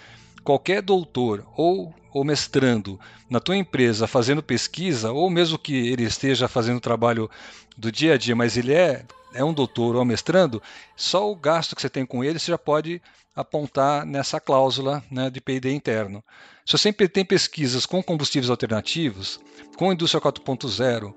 qualquer 0.43 0.81
doutor 0.81 1.45
ou, 1.55 1.93
ou 2.11 2.23
mestrando 2.23 2.99
na 3.29 3.39
tua 3.39 3.55
empresa 3.55 4.07
fazendo 4.07 4.41
pesquisa, 4.41 5.11
ou 5.11 5.29
mesmo 5.29 5.59
que 5.59 5.75
ele 5.87 6.03
esteja 6.03 6.47
fazendo 6.47 6.79
trabalho 6.79 7.29
do 7.77 7.91
dia 7.91 8.13
a 8.13 8.17
dia, 8.17 8.35
mas 8.35 8.57
ele 8.57 8.73
é 8.73 9.03
é 9.35 9.43
um 9.43 9.53
doutor 9.53 9.95
ou 9.95 10.05
mestrando, 10.05 10.61
só 10.95 11.29
o 11.29 11.35
gasto 11.35 11.75
que 11.75 11.81
você 11.81 11.89
tem 11.89 12.05
com 12.05 12.23
ele 12.23 12.39
você 12.39 12.51
já 12.51 12.57
pode 12.57 13.01
apontar 13.35 14.05
nessa 14.05 14.39
cláusula 14.39 15.03
né, 15.11 15.29
de 15.29 15.41
P&D 15.41 15.71
interno. 15.71 16.23
Se 16.65 16.77
você 16.77 16.91
tem 16.93 17.25
pesquisas 17.25 17.85
com 17.85 18.01
combustíveis 18.01 18.49
alternativos, 18.49 19.39
com 19.77 19.91
indústria 19.91 20.21
4.0, 20.21 21.13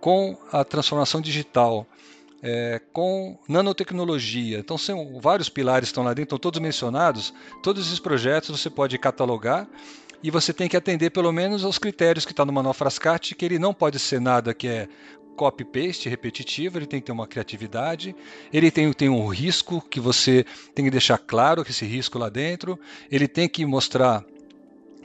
com 0.00 0.36
a 0.52 0.62
transformação 0.62 1.20
digital, 1.20 1.86
é, 2.42 2.80
com 2.92 3.38
nanotecnologia. 3.48 4.58
Então, 4.58 4.76
são 4.76 5.20
vários 5.20 5.48
pilares 5.48 5.88
que 5.88 5.92
estão 5.92 6.02
lá 6.02 6.10
dentro, 6.10 6.34
estão 6.34 6.38
todos 6.38 6.60
mencionados. 6.60 7.32
Todos 7.62 7.86
esses 7.86 8.00
projetos 8.00 8.60
você 8.60 8.68
pode 8.68 8.98
catalogar 8.98 9.68
e 10.22 10.30
você 10.30 10.52
tem 10.52 10.68
que 10.68 10.76
atender 10.76 11.10
pelo 11.10 11.32
menos 11.32 11.64
aos 11.64 11.78
critérios 11.78 12.24
que 12.24 12.32
está 12.32 12.44
no 12.44 12.52
Manual 12.52 12.74
Frascati, 12.74 13.34
que 13.34 13.44
ele 13.44 13.58
não 13.58 13.72
pode 13.72 13.98
ser 13.98 14.20
nada 14.20 14.52
que 14.52 14.68
é 14.68 14.88
copy-paste 15.36 16.08
repetitivo, 16.08 16.78
ele 16.78 16.86
tem 16.86 17.00
que 17.00 17.06
ter 17.06 17.12
uma 17.12 17.26
criatividade, 17.26 18.14
ele 18.52 18.70
tem, 18.70 18.92
tem 18.92 19.08
um 19.08 19.26
risco 19.26 19.80
que 19.80 20.00
você 20.00 20.44
tem 20.74 20.84
que 20.84 20.90
deixar 20.90 21.18
claro 21.18 21.64
que 21.64 21.70
esse 21.70 21.84
risco 21.84 22.18
lá 22.18 22.28
dentro, 22.28 22.78
ele 23.10 23.26
tem 23.26 23.48
que 23.48 23.64
mostrar 23.66 24.24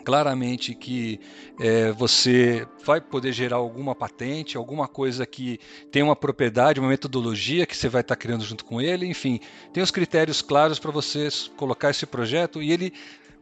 claramente 0.08 0.74
que 0.74 1.20
é, 1.60 1.92
você 1.92 2.66
vai 2.86 3.02
poder 3.02 3.34
gerar 3.34 3.58
alguma 3.58 3.94
patente, 3.94 4.56
alguma 4.56 4.88
coisa 4.88 5.26
que 5.26 5.60
tem 5.92 6.02
uma 6.02 6.16
propriedade, 6.16 6.80
uma 6.80 6.88
metodologia 6.88 7.66
que 7.66 7.76
você 7.76 7.90
vai 7.90 8.00
estar 8.00 8.16
criando 8.16 8.46
junto 8.46 8.64
com 8.64 8.80
ele, 8.80 9.06
enfim, 9.06 9.42
tem 9.74 9.84
os 9.84 9.92
critérios 9.92 10.42
claros 10.42 10.80
para 10.80 10.92
você 10.92 11.28
colocar 11.58 11.90
esse 11.90 12.06
projeto 12.06 12.64
e 12.64 12.72
ele 12.72 12.94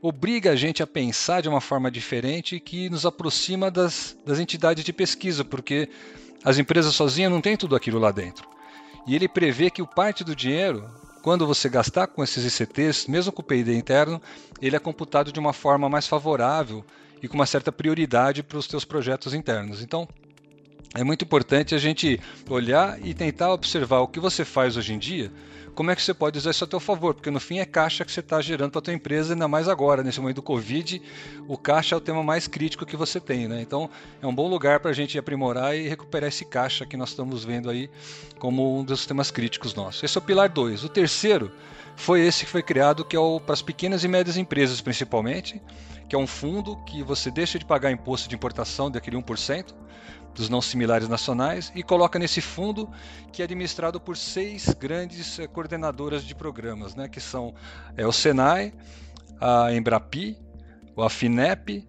obriga 0.01 0.51
a 0.51 0.55
gente 0.55 0.81
a 0.81 0.87
pensar 0.87 1.41
de 1.41 1.49
uma 1.49 1.61
forma 1.61 1.91
diferente 1.91 2.59
que 2.59 2.89
nos 2.89 3.05
aproxima 3.05 3.69
das, 3.69 4.17
das 4.25 4.39
entidades 4.39 4.83
de 4.83 4.91
pesquisa, 4.91 5.45
porque 5.45 5.87
as 6.45 6.59
empresas 6.59 6.95
sozinhas 6.95 7.31
não 7.31 7.41
têm 7.41 7.57
tudo 7.57 7.75
aquilo 7.75 7.99
lá 7.99 8.11
dentro. 8.11 8.47
E 9.05 9.15
ele 9.15 9.27
prevê 9.27 9.69
que 9.69 9.81
o 9.81 9.87
parte 9.87 10.23
do 10.23 10.35
dinheiro 10.35 10.87
quando 11.25 11.47
você 11.47 11.67
gastar 11.67 12.05
com 12.05 12.23
esses 12.23 12.45
ICTs, 12.45 13.07
mesmo 13.07 13.31
com 13.31 13.41
o 13.41 13.43
PID 13.43 13.75
interno, 13.75 14.21
ele 14.61 14.75
é 14.75 14.79
computado 14.79 15.31
de 15.31 15.39
uma 15.39 15.53
forma 15.53 15.89
mais 15.89 16.07
favorável 16.07 16.85
e 17.19 17.27
com 17.27 17.33
uma 17.33 17.47
certa 17.47 17.71
prioridade 17.71 18.43
para 18.43 18.59
os 18.59 18.67
seus 18.67 18.85
projetos 18.85 19.33
internos. 19.33 19.81
Então, 19.81 20.07
é 20.93 21.03
muito 21.03 21.25
importante 21.25 21.73
a 21.73 21.79
gente 21.79 22.21
olhar 22.47 23.03
e 23.03 23.11
tentar 23.11 23.51
observar 23.51 24.01
o 24.01 24.07
que 24.07 24.19
você 24.19 24.45
faz 24.45 24.77
hoje 24.77 24.93
em 24.93 24.99
dia 24.99 25.31
como 25.75 25.91
é 25.91 25.95
que 25.95 26.01
você 26.01 26.13
pode 26.13 26.37
usar 26.37 26.51
isso 26.51 26.63
a 26.63 26.67
seu 26.67 26.79
favor, 26.79 27.13
porque 27.13 27.29
no 27.29 27.39
fim 27.39 27.59
é 27.59 27.65
caixa 27.65 28.05
que 28.05 28.11
você 28.11 28.21
está 28.21 28.41
gerando 28.41 28.71
para 28.71 28.79
a 28.79 28.81
tua 28.81 28.93
empresa, 28.93 29.33
ainda 29.33 29.47
mais 29.47 29.67
agora, 29.67 30.01
nesse 30.01 30.19
momento 30.19 30.37
do 30.37 30.41
Covid, 30.41 31.01
o 31.47 31.57
caixa 31.57 31.93
é 31.93 31.97
o 31.97 32.01
tema 32.01 32.23
mais 32.23 32.47
crítico 32.47 32.85
que 32.85 32.95
você 32.95 33.19
tem, 33.19 33.47
né? 33.47 33.61
Então 33.61 33.89
é 34.21 34.25
um 34.25 34.33
bom 34.33 34.47
lugar 34.47 34.79
para 34.79 34.91
a 34.91 34.93
gente 34.93 35.19
aprimorar 35.19 35.75
e 35.75 35.87
recuperar 35.87 36.29
esse 36.29 36.45
caixa 36.45 36.85
que 36.85 36.95
nós 36.95 37.09
estamos 37.09 37.43
vendo 37.43 37.69
aí 37.69 37.89
como 38.39 38.79
um 38.79 38.83
dos 38.83 39.05
temas 39.05 39.29
críticos 39.29 39.75
nossos. 39.75 40.01
Esse 40.01 40.17
é 40.17 40.19
o 40.19 40.23
pilar 40.23 40.49
2. 40.49 40.85
O 40.85 40.89
terceiro 40.89 41.51
foi 41.95 42.21
esse 42.21 42.45
que 42.45 42.51
foi 42.51 42.63
criado, 42.63 43.03
que 43.03 43.15
é 43.17 43.19
para 43.45 43.53
as 43.53 43.61
pequenas 43.61 44.03
e 44.03 44.07
médias 44.07 44.37
empresas 44.37 44.79
principalmente, 44.79 45.61
que 46.07 46.15
é 46.15 46.19
um 46.19 46.27
fundo 46.27 46.77
que 46.85 47.03
você 47.03 47.29
deixa 47.29 47.59
de 47.59 47.65
pagar 47.65 47.91
imposto 47.91 48.29
de 48.29 48.35
importação 48.35 48.89
daquele 48.89 49.17
1%, 49.17 49.73
dos 50.35 50.49
não 50.49 50.61
similares 50.61 51.07
nacionais 51.07 51.71
e 51.73 51.81
coloca 51.81 52.19
nesse 52.19 52.41
fundo 52.41 52.89
que 53.31 53.41
é 53.41 53.45
administrado 53.45 53.99
por 53.99 54.17
seis 54.17 54.67
grandes 54.77 55.39
eh, 55.39 55.47
coordenadoras 55.47 56.23
de 56.23 56.35
programas, 56.35 56.93
né, 56.93 57.07
que 57.07 57.21
são 57.21 57.55
é, 57.95 58.05
o 58.05 58.11
Senai, 58.11 58.73
a 59.39 59.73
Embrapi, 59.73 60.37
o 60.95 61.01
Afinep, 61.01 61.87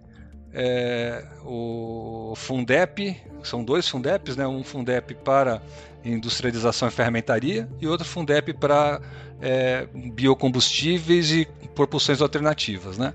é, 0.53 1.25
o 1.45 2.35
Fundep, 2.37 3.21
são 3.43 3.63
dois 3.65 3.89
Fundeps, 3.89 4.37
né, 4.37 4.47
um 4.47 4.65
Fundep 4.65 5.15
para 5.17 5.61
industrialização 6.05 6.89
e 6.89 6.91
ferramentaria 6.91 7.69
e 7.81 7.87
outro 7.87 8.07
Fundep 8.07 8.55
para 8.55 9.01
é, 9.41 9.89
biocombustíveis 10.15 11.33
e 11.33 11.49
propulsões 11.75 12.23
alternativas. 12.23 12.97
Né? 12.97 13.13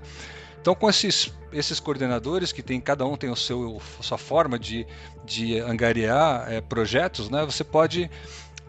Então, 0.62 0.76
com 0.76 0.88
esses, 0.88 1.34
esses 1.52 1.80
coordenadores, 1.80 2.52
que 2.52 2.62
tem 2.62 2.80
cada 2.80 3.04
um 3.04 3.16
tem 3.16 3.28
o 3.28 3.34
seu 3.34 3.82
a 3.98 4.02
sua 4.02 4.16
forma 4.16 4.56
de, 4.56 4.86
de 5.24 5.58
angariar 5.58 6.46
é, 6.50 6.60
projetos, 6.60 7.28
né? 7.28 7.44
Você 7.44 7.64
pode 7.64 8.08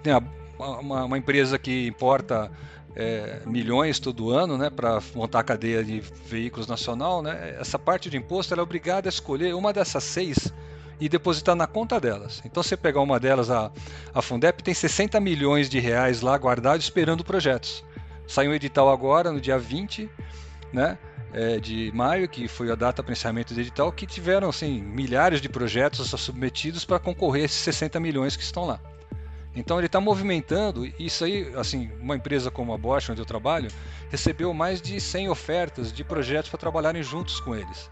ter 0.02 0.12
uma, 0.58 1.06
uma 1.06 1.18
empresa 1.20 1.60
que 1.60 1.86
importa 1.86 2.52
é, 2.96 3.42
milhões 3.46 4.00
todo 4.00 4.32
ano, 4.32 4.58
né, 4.58 4.72
para 4.72 5.00
montar 5.14 5.42
a 5.42 5.44
cadeia 5.44 5.84
de 5.84 6.00
veículos 6.00 6.66
nacional, 6.66 7.22
né? 7.22 7.58
Essa 7.60 7.78
parte 7.78 8.10
de 8.10 8.18
imposto 8.18 8.56
ela 8.56 8.62
é 8.62 8.64
obrigada 8.64 9.08
a 9.08 9.12
escolher 9.12 9.54
uma 9.54 9.72
dessas 9.72 10.04
seis 10.04 10.52
e 11.00 11.08
depositar 11.08 11.56
na 11.56 11.68
conta 11.68 12.00
delas. 12.00 12.42
Então, 12.44 12.64
você 12.64 12.76
pegar 12.76 13.02
uma 13.02 13.20
delas, 13.20 13.52
a, 13.52 13.72
a 14.12 14.20
Fundep 14.20 14.64
tem 14.64 14.74
60 14.74 15.20
milhões 15.20 15.70
de 15.70 15.80
reais 15.80 16.22
lá 16.22 16.36
guardados 16.38 16.86
esperando 16.86 17.24
projetos. 17.24 17.86
Saiu 18.28 18.50
um 18.50 18.54
edital 18.56 18.90
agora, 18.90 19.32
no 19.32 19.40
dia 19.40 19.60
20, 19.60 20.10
né? 20.72 20.98
É, 21.34 21.60
de 21.60 21.92
maio, 21.94 22.30
que 22.30 22.48
foi 22.48 22.72
a 22.72 22.76
data 22.76 23.02
para 23.02 23.12
encerramento 23.12 23.54
do 23.54 23.60
edital, 23.60 23.92
que 23.92 24.06
tiveram 24.06 24.50
assim, 24.50 24.82
milhares 24.82 25.42
de 25.42 25.50
projetos 25.50 26.10
submetidos 26.10 26.86
para 26.86 27.00
concorrer 27.00 27.42
a 27.42 27.46
esses 27.46 27.58
60 27.58 28.00
milhões 28.00 28.36
que 28.36 28.44
estão 28.44 28.66
lá. 28.66 28.80
Então 29.56 29.78
ele 29.78 29.86
está 29.86 30.02
movimentando, 30.02 30.86
isso 30.98 31.24
aí, 31.24 31.52
assim, 31.56 31.92
uma 32.00 32.16
empresa 32.16 32.50
como 32.50 32.74
a 32.74 32.78
Bosch, 32.78 33.10
onde 33.10 33.22
eu 33.22 33.26
trabalho, 33.26 33.70
recebeu 34.10 34.54
mais 34.54 34.82
de 34.82 35.00
100 35.00 35.30
ofertas 35.30 35.94
de 35.94 36.04
projetos 36.04 36.50
para 36.50 36.60
trabalharem 36.60 37.04
juntos 37.04 37.40
com 37.40 37.56
eles. 37.56 37.90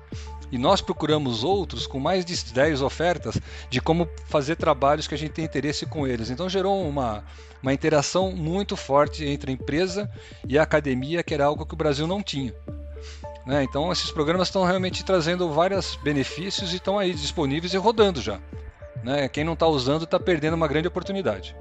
E 0.52 0.58
nós 0.58 0.82
procuramos 0.82 1.44
outros 1.44 1.88
com 1.88 2.00
mais 2.00 2.26
de 2.26 2.36
10 2.52 2.82
ofertas 2.82 3.40
de 3.70 3.80
como 3.80 4.10
fazer 4.26 4.56
trabalhos 4.56 5.08
que 5.08 5.16
a 5.16 5.18
gente 5.18 5.32
tem 5.32 5.46
interesse 5.46 5.86
com 5.86 6.06
eles. 6.06 6.30
Então 6.30 6.50
gerou 6.50 6.86
uma, 6.88 7.24
uma 7.62 7.74
interação 7.74 8.32
muito 8.32 8.76
forte 8.76 9.24
entre 9.24 9.52
a 9.52 9.54
empresa 9.54 10.12
e 10.48 10.58
a 10.58 10.64
academia, 10.64 11.24
que 11.24 11.34
era 11.34 11.46
algo 11.46 11.66
que 11.66 11.74
o 11.74 11.78
Brasil 11.78 12.06
não 12.06 12.22
tinha. 12.22 12.54
Né? 13.46 13.64
Então 13.64 13.92
esses 13.92 14.12
programas 14.12 14.48
estão 14.48 14.64
realmente 14.64 15.04
trazendo 15.04 15.50
vários 15.52 15.96
benefícios 15.98 16.74
e 16.74 16.78
estão 16.78 17.00
aí 17.00 17.14
disponíveis 17.14 17.74
e 17.74 17.78
rodando 17.78 18.22
já. 18.22 18.40
Né? 19.04 19.28
Quem 19.28 19.44
não 19.44 19.54
está 19.54 19.68
usando 19.68 20.04
está 20.04 20.20
perdendo 20.20 20.54
uma 20.54 20.68
grande 20.68 20.88
oportunidade. 20.88 21.56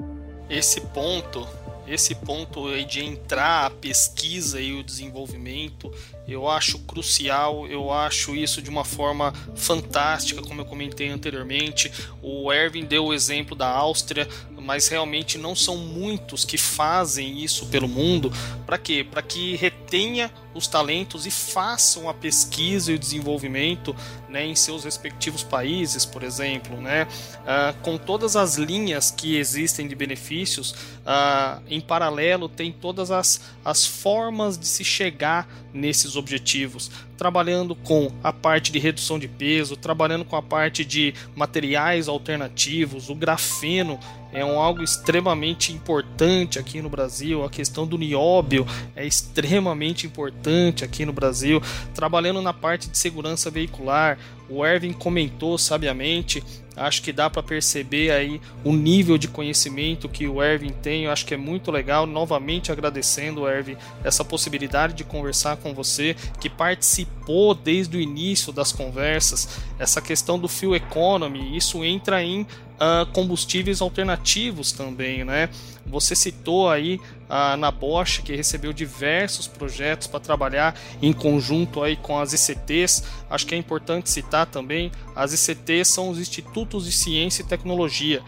Esse 0.48 0.80
ponto, 0.80 1.46
esse 1.86 2.14
ponto 2.14 2.68
de 2.84 3.04
entrar 3.04 3.66
a 3.66 3.70
pesquisa 3.70 4.60
e 4.60 4.78
o 4.78 4.82
desenvolvimento, 4.82 5.92
eu 6.30 6.48
acho 6.48 6.78
crucial, 6.80 7.66
eu 7.66 7.92
acho 7.92 8.34
isso 8.34 8.62
de 8.62 8.70
uma 8.70 8.84
forma 8.84 9.32
fantástica, 9.54 10.40
como 10.42 10.60
eu 10.60 10.64
comentei 10.64 11.08
anteriormente. 11.08 11.90
O 12.22 12.52
Erwin 12.52 12.84
deu 12.84 13.06
o 13.06 13.14
exemplo 13.14 13.56
da 13.56 13.68
Áustria, 13.68 14.28
mas 14.60 14.88
realmente 14.88 15.36
não 15.36 15.56
são 15.56 15.76
muitos 15.76 16.44
que 16.44 16.56
fazem 16.56 17.42
isso 17.42 17.66
pelo 17.66 17.88
mundo. 17.88 18.32
Para 18.64 18.78
quê? 18.78 19.04
Para 19.08 19.22
que 19.22 19.56
retenha 19.56 20.30
os 20.54 20.66
talentos 20.66 21.26
e 21.26 21.30
façam 21.30 22.08
a 22.08 22.14
pesquisa 22.14 22.92
e 22.92 22.94
o 22.94 22.98
desenvolvimento 22.98 23.94
né, 24.28 24.44
em 24.44 24.54
seus 24.54 24.84
respectivos 24.84 25.42
países, 25.42 26.04
por 26.04 26.22
exemplo, 26.22 26.80
né, 26.80 27.06
uh, 27.40 27.76
com 27.82 27.96
todas 27.96 28.36
as 28.36 28.56
linhas 28.56 29.10
que 29.10 29.36
existem 29.36 29.86
de 29.86 29.94
benefícios, 29.94 30.72
uh, 30.72 31.62
em 31.68 31.80
paralelo 31.80 32.48
tem 32.48 32.72
todas 32.72 33.10
as, 33.10 33.40
as 33.64 33.86
formas 33.86 34.58
de 34.58 34.66
se 34.66 34.84
chegar 34.84 35.48
nesses 35.72 36.16
objetivos, 36.20 36.90
trabalhando 37.16 37.74
com 37.74 38.12
a 38.22 38.32
parte 38.32 38.70
de 38.70 38.78
redução 38.78 39.18
de 39.18 39.26
peso, 39.26 39.76
trabalhando 39.76 40.24
com 40.24 40.36
a 40.36 40.42
parte 40.42 40.84
de 40.84 41.12
materiais 41.34 42.08
alternativos, 42.08 43.10
o 43.10 43.14
grafeno 43.14 43.98
é 44.32 44.44
um 44.44 44.60
algo 44.60 44.82
extremamente 44.82 45.72
importante 45.72 46.58
aqui 46.58 46.80
no 46.80 46.88
Brasil, 46.88 47.44
a 47.44 47.50
questão 47.50 47.86
do 47.86 47.98
nióbio 47.98 48.64
é 48.94 49.04
extremamente 49.04 50.06
importante 50.06 50.84
aqui 50.84 51.04
no 51.04 51.12
Brasil, 51.12 51.60
trabalhando 51.94 52.40
na 52.40 52.52
parte 52.52 52.88
de 52.88 52.96
segurança 52.96 53.50
veicular, 53.50 54.18
o 54.48 54.64
Erwin 54.64 54.92
comentou 54.92 55.58
sabiamente, 55.58 56.42
acho 56.80 57.02
que 57.02 57.12
dá 57.12 57.28
para 57.28 57.42
perceber 57.42 58.10
aí 58.10 58.40
o 58.64 58.72
nível 58.72 59.18
de 59.18 59.28
conhecimento 59.28 60.08
que 60.08 60.26
o 60.26 60.42
Erwin 60.42 60.72
tem, 60.82 61.04
eu 61.04 61.12
acho 61.12 61.26
que 61.26 61.34
é 61.34 61.36
muito 61.36 61.70
legal. 61.70 62.06
Novamente 62.06 62.72
agradecendo, 62.72 63.46
Erwin, 63.46 63.76
essa 64.02 64.24
possibilidade 64.24 64.94
de 64.94 65.04
conversar 65.04 65.58
com 65.58 65.74
você, 65.74 66.16
que 66.40 66.48
participou 66.48 67.54
desde 67.54 67.96
o 67.96 68.00
início 68.00 68.52
das 68.52 68.72
conversas. 68.72 69.60
Essa 69.78 70.00
questão 70.00 70.38
do 70.38 70.48
fuel 70.48 70.74
economy, 70.74 71.56
isso 71.56 71.84
entra 71.84 72.22
em 72.22 72.46
uh, 72.80 73.06
combustíveis 73.12 73.80
alternativos 73.80 74.72
também, 74.72 75.24
né? 75.24 75.48
Você 75.86 76.14
citou 76.14 76.70
aí 76.70 77.00
a 77.28 77.56
na 77.56 77.70
Bosch 77.70 78.22
que 78.22 78.34
recebeu 78.34 78.72
diversos 78.72 79.46
projetos 79.46 80.06
para 80.06 80.20
trabalhar 80.20 80.74
em 81.00 81.12
conjunto 81.12 81.82
aí 81.82 81.96
com 81.96 82.18
as 82.18 82.32
ICTs. 82.32 83.04
Acho 83.28 83.46
que 83.46 83.54
é 83.54 83.58
importante 83.58 84.10
citar 84.10 84.46
também, 84.46 84.90
as 85.14 85.32
ICTs 85.32 85.88
são 85.88 86.08
os 86.08 86.18
Institutos 86.18 86.84
de 86.84 86.92
Ciência 86.92 87.42
e 87.42 87.46
Tecnologia. 87.46 88.22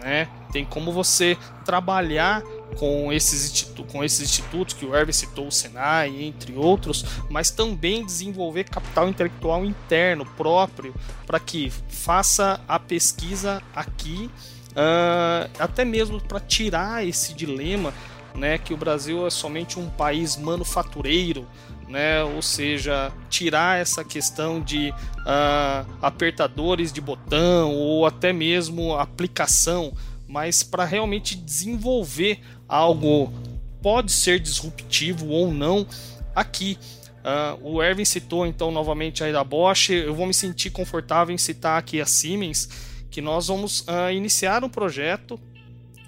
Né? 0.00 0.28
Tem 0.52 0.64
como 0.64 0.92
você 0.92 1.36
trabalhar 1.64 2.42
com 2.76 3.12
esses, 3.12 3.72
com 3.90 4.02
esses 4.02 4.20
institutos 4.20 4.74
que 4.74 4.84
o 4.84 4.94
Hervé 4.94 5.12
citou, 5.12 5.48
o 5.48 5.52
Senai, 5.52 6.22
entre 6.22 6.54
outros, 6.56 7.04
mas 7.30 7.50
também 7.50 8.04
desenvolver 8.04 8.64
capital 8.64 9.08
intelectual 9.08 9.64
interno 9.64 10.24
próprio 10.24 10.94
para 11.26 11.38
que 11.38 11.70
faça 11.88 12.60
a 12.66 12.78
pesquisa 12.78 13.62
aqui 13.74 14.30
uh, 14.72 15.50
até 15.58 15.84
mesmo 15.84 16.20
para 16.20 16.40
tirar 16.40 17.06
esse 17.06 17.34
dilema 17.34 17.92
né, 18.34 18.58
que 18.58 18.74
o 18.74 18.76
Brasil 18.76 19.26
é 19.26 19.30
somente 19.30 19.78
um 19.78 19.88
país 19.88 20.36
manufatureiro, 20.36 21.46
né, 21.88 22.22
ou 22.24 22.42
seja, 22.42 23.12
tirar 23.30 23.78
essa 23.78 24.04
questão 24.04 24.60
de 24.60 24.90
uh, 24.90 25.88
apertadores 26.02 26.92
de 26.92 27.00
botão 27.00 27.72
ou 27.72 28.04
até 28.04 28.32
mesmo 28.32 28.96
aplicação, 28.96 29.92
mas 30.34 30.64
para 30.64 30.84
realmente 30.84 31.36
desenvolver 31.36 32.40
algo 32.68 33.32
pode 33.80 34.10
ser 34.10 34.40
disruptivo 34.40 35.28
ou 35.28 35.54
não 35.54 35.86
aqui. 36.34 36.76
Uh, 37.20 37.74
o 37.74 37.80
Erwin 37.80 38.04
citou 38.04 38.44
então 38.44 38.72
novamente 38.72 39.22
aí 39.22 39.32
da 39.32 39.44
Bosch. 39.44 39.90
Eu 39.90 40.12
vou 40.12 40.26
me 40.26 40.34
sentir 40.34 40.70
confortável 40.70 41.32
em 41.32 41.38
citar 41.38 41.78
aqui 41.78 42.00
a 42.00 42.04
Siemens, 42.04 42.68
que 43.12 43.20
nós 43.20 43.46
vamos 43.46 43.82
uh, 43.82 44.10
iniciar 44.12 44.64
um 44.64 44.68
projeto 44.68 45.38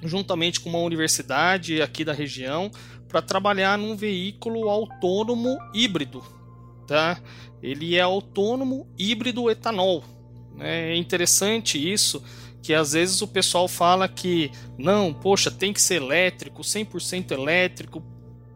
juntamente 0.03 0.59
com 0.59 0.71
uma 0.71 0.81
universidade 0.81 1.81
aqui 1.81 2.05
da 2.05 2.13
região 2.13 2.69
para 3.07 3.23
trabalhar 3.23 3.79
num 3.79 3.95
veículo 3.95 4.69
autônomo 4.69 5.57
híbrido, 5.73 6.21
tá? 6.89 7.17
Ele 7.63 7.95
é 7.95 8.01
autônomo 8.01 8.89
híbrido 8.99 9.49
etanol. 9.49 10.03
Né? 10.53 10.95
É 10.95 10.97
interessante 10.97 11.79
isso, 11.79 12.21
que 12.67 12.75
às 12.75 12.95
vezes 12.95 13.23
o 13.23 13.29
pessoal 13.29 13.69
fala 13.69 14.09
que 14.09 14.51
não, 14.77 15.15
poxa, 15.15 15.53
tem 15.53 15.73
que 15.73 15.81
ser 15.81 16.03
elétrico, 16.03 16.63
100% 16.63 17.31
elétrico. 17.31 18.03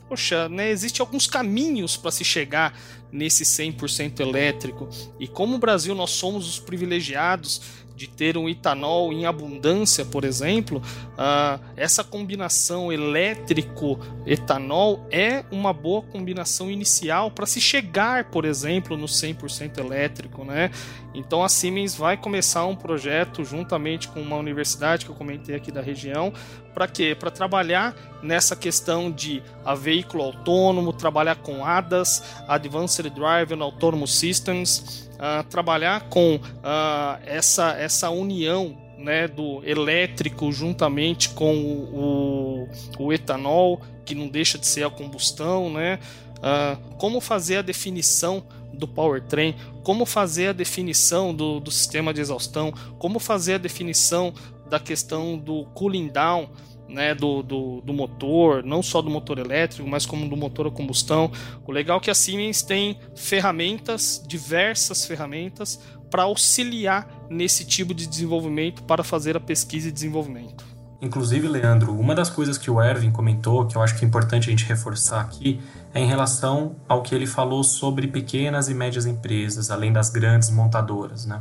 Poxa, 0.08 0.48
né, 0.48 0.68
existem 0.68 1.00
alguns 1.00 1.28
caminhos 1.28 1.96
para 1.96 2.10
se 2.10 2.24
chegar 2.24 2.76
nesse 3.12 3.44
100% 3.44 4.18
elétrico. 4.18 4.88
E 5.20 5.28
como 5.28 5.54
o 5.54 5.58
Brasil 5.60 5.94
nós 5.94 6.10
somos 6.10 6.48
os 6.48 6.58
privilegiados 6.58 7.62
de 8.00 8.08
ter 8.08 8.36
um 8.38 8.48
etanol 8.48 9.12
em 9.12 9.26
abundância, 9.26 10.06
por 10.06 10.24
exemplo, 10.24 10.78
uh, 10.78 11.60
essa 11.76 12.02
combinação 12.02 12.90
elétrico-etanol 12.90 15.06
é 15.10 15.44
uma 15.50 15.74
boa 15.74 16.00
combinação 16.00 16.70
inicial 16.70 17.30
para 17.30 17.44
se 17.44 17.60
chegar, 17.60 18.30
por 18.30 18.46
exemplo, 18.46 18.96
no 18.96 19.04
100% 19.04 19.76
elétrico. 19.76 20.46
Né? 20.46 20.70
Então 21.12 21.44
a 21.44 21.48
Siemens 21.50 21.94
vai 21.94 22.16
começar 22.16 22.64
um 22.64 22.74
projeto 22.74 23.44
juntamente 23.44 24.08
com 24.08 24.22
uma 24.22 24.36
universidade 24.36 25.04
que 25.04 25.10
eu 25.10 25.14
comentei 25.14 25.54
aqui 25.54 25.70
da 25.70 25.82
região, 25.82 26.32
para 26.72 26.88
quê? 26.88 27.14
Para 27.14 27.30
trabalhar 27.30 27.94
nessa 28.22 28.56
questão 28.56 29.10
de 29.10 29.42
a 29.62 29.74
veículo 29.74 30.22
autônomo, 30.22 30.94
trabalhar 30.94 31.36
com 31.36 31.62
ADAS, 31.62 32.22
Advanced 32.48 33.10
Drive 33.10 33.52
Autonomous 33.52 34.14
Systems, 34.14 35.09
trabalhar 35.48 36.08
com 36.08 36.36
uh, 36.36 37.20
essa, 37.26 37.72
essa 37.72 38.08
união 38.10 38.76
né, 38.96 39.26
do 39.26 39.62
elétrico 39.64 40.52
juntamente 40.52 41.30
com 41.30 41.54
o, 41.56 42.66
o, 42.98 43.04
o, 43.04 43.12
etanol, 43.12 43.80
que 44.04 44.14
não 44.14 44.28
deixa 44.28 44.58
de 44.58 44.66
ser 44.66 44.84
a 44.84 44.90
combustão, 44.90 45.70
né? 45.70 45.98
Uh, 46.38 46.96
como 46.96 47.20
fazer 47.20 47.58
a 47.58 47.62
definição 47.62 48.42
do 48.72 48.88
powertrain, 48.88 49.54
como 49.82 50.06
fazer 50.06 50.48
a 50.48 50.52
definição 50.52 51.34
do, 51.34 51.60
do 51.60 51.70
sistema 51.70 52.14
de 52.14 52.20
exaustão, 52.20 52.72
como 52.98 53.18
fazer 53.18 53.54
a 53.54 53.58
definição 53.58 54.32
da 54.68 54.78
questão 54.78 55.36
do 55.36 55.64
cooling 55.74 56.08
down, 56.08 56.48
né, 56.90 57.14
do, 57.14 57.42
do, 57.42 57.80
do, 57.80 57.92
motor, 57.92 58.62
não 58.64 58.82
só 58.82 59.00
do 59.00 59.08
motor 59.08 59.38
elétrico, 59.38 59.88
mas 59.88 60.04
como 60.04 60.28
do 60.28 60.36
motor 60.36 60.66
a 60.66 60.70
combustão. 60.70 61.30
O 61.66 61.72
legal 61.72 61.98
é 61.98 62.00
que 62.00 62.10
a 62.10 62.14
Siemens 62.14 62.62
tem 62.62 62.98
ferramentas, 63.14 64.22
diversas 64.26 65.06
ferramentas, 65.06 65.80
para 66.10 66.24
auxiliar 66.24 67.08
nesse 67.30 67.64
tipo 67.64 67.94
de 67.94 68.06
desenvolvimento 68.06 68.82
para 68.82 69.04
fazer 69.04 69.36
a 69.36 69.40
pesquisa 69.40 69.88
e 69.88 69.92
desenvolvimento. 69.92 70.64
Inclusive, 71.00 71.48
Leandro, 71.48 71.98
uma 71.98 72.14
das 72.14 72.28
coisas 72.28 72.58
que 72.58 72.70
o 72.70 72.82
Erwin 72.82 73.10
comentou, 73.10 73.66
que 73.66 73.74
eu 73.74 73.80
acho 73.80 73.96
que 73.96 74.04
é 74.04 74.08
importante 74.08 74.48
a 74.48 74.50
gente 74.50 74.66
reforçar 74.66 75.20
aqui, 75.20 75.58
é 75.94 76.00
em 76.00 76.06
relação 76.06 76.76
ao 76.86 77.02
que 77.02 77.14
ele 77.14 77.26
falou 77.26 77.64
sobre 77.64 78.06
pequenas 78.06 78.68
e 78.68 78.74
médias 78.74 79.06
empresas, 79.06 79.70
além 79.70 79.92
das 79.92 80.10
grandes 80.10 80.50
montadoras, 80.50 81.24
né? 81.24 81.40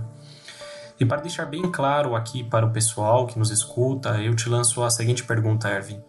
E 0.99 1.05
para 1.05 1.21
deixar 1.21 1.45
bem 1.45 1.61
claro 1.71 2.15
aqui 2.15 2.43
para 2.43 2.65
o 2.65 2.71
pessoal 2.71 3.25
que 3.25 3.39
nos 3.39 3.51
escuta, 3.51 4.21
eu 4.21 4.35
te 4.35 4.49
lanço 4.49 4.83
a 4.83 4.89
seguinte 4.89 5.23
pergunta, 5.23 5.69
Erwin. 5.69 6.01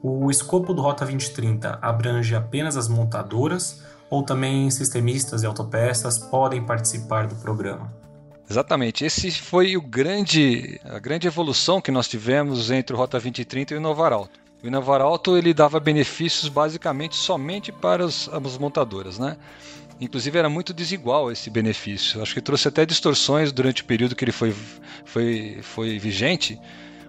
O 0.00 0.30
escopo 0.30 0.72
do 0.72 0.82
Rota 0.82 1.04
2030 1.04 1.80
abrange 1.82 2.34
apenas 2.34 2.76
as 2.76 2.86
montadoras 2.86 3.82
ou 4.08 4.22
também 4.22 4.70
sistemistas 4.70 5.42
e 5.42 5.46
autopeças 5.46 6.16
podem 6.16 6.64
participar 6.64 7.26
do 7.26 7.34
programa? 7.36 7.92
Exatamente. 8.48 9.04
Esse 9.04 9.32
foi 9.32 9.76
o 9.76 9.82
grande, 9.82 10.80
a 10.84 11.00
grande 11.00 11.26
evolução 11.26 11.80
que 11.80 11.90
nós 11.90 12.06
tivemos 12.06 12.70
entre 12.70 12.94
o 12.94 12.98
Rota 12.98 13.18
2030 13.18 13.74
e 13.74 13.76
o 13.76 13.80
Inovar 13.80 14.12
Alto. 14.12 14.38
O 14.62 14.66
Inovar 14.66 15.00
Alto 15.00 15.36
ele 15.36 15.52
dava 15.52 15.80
benefícios 15.80 16.48
basicamente 16.48 17.16
somente 17.16 17.72
para 17.72 18.04
as, 18.04 18.28
as 18.28 18.58
montadoras, 18.58 19.18
né? 19.18 19.36
Inclusive 20.00 20.38
era 20.38 20.48
muito 20.48 20.74
desigual 20.74 21.32
esse 21.32 21.48
benefício. 21.48 22.20
Acho 22.20 22.34
que 22.34 22.40
trouxe 22.40 22.68
até 22.68 22.84
distorções 22.84 23.50
durante 23.50 23.82
o 23.82 23.84
período 23.84 24.14
que 24.14 24.24
ele 24.24 24.32
foi, 24.32 24.54
foi, 25.04 25.58
foi 25.62 25.98
vigente, 25.98 26.60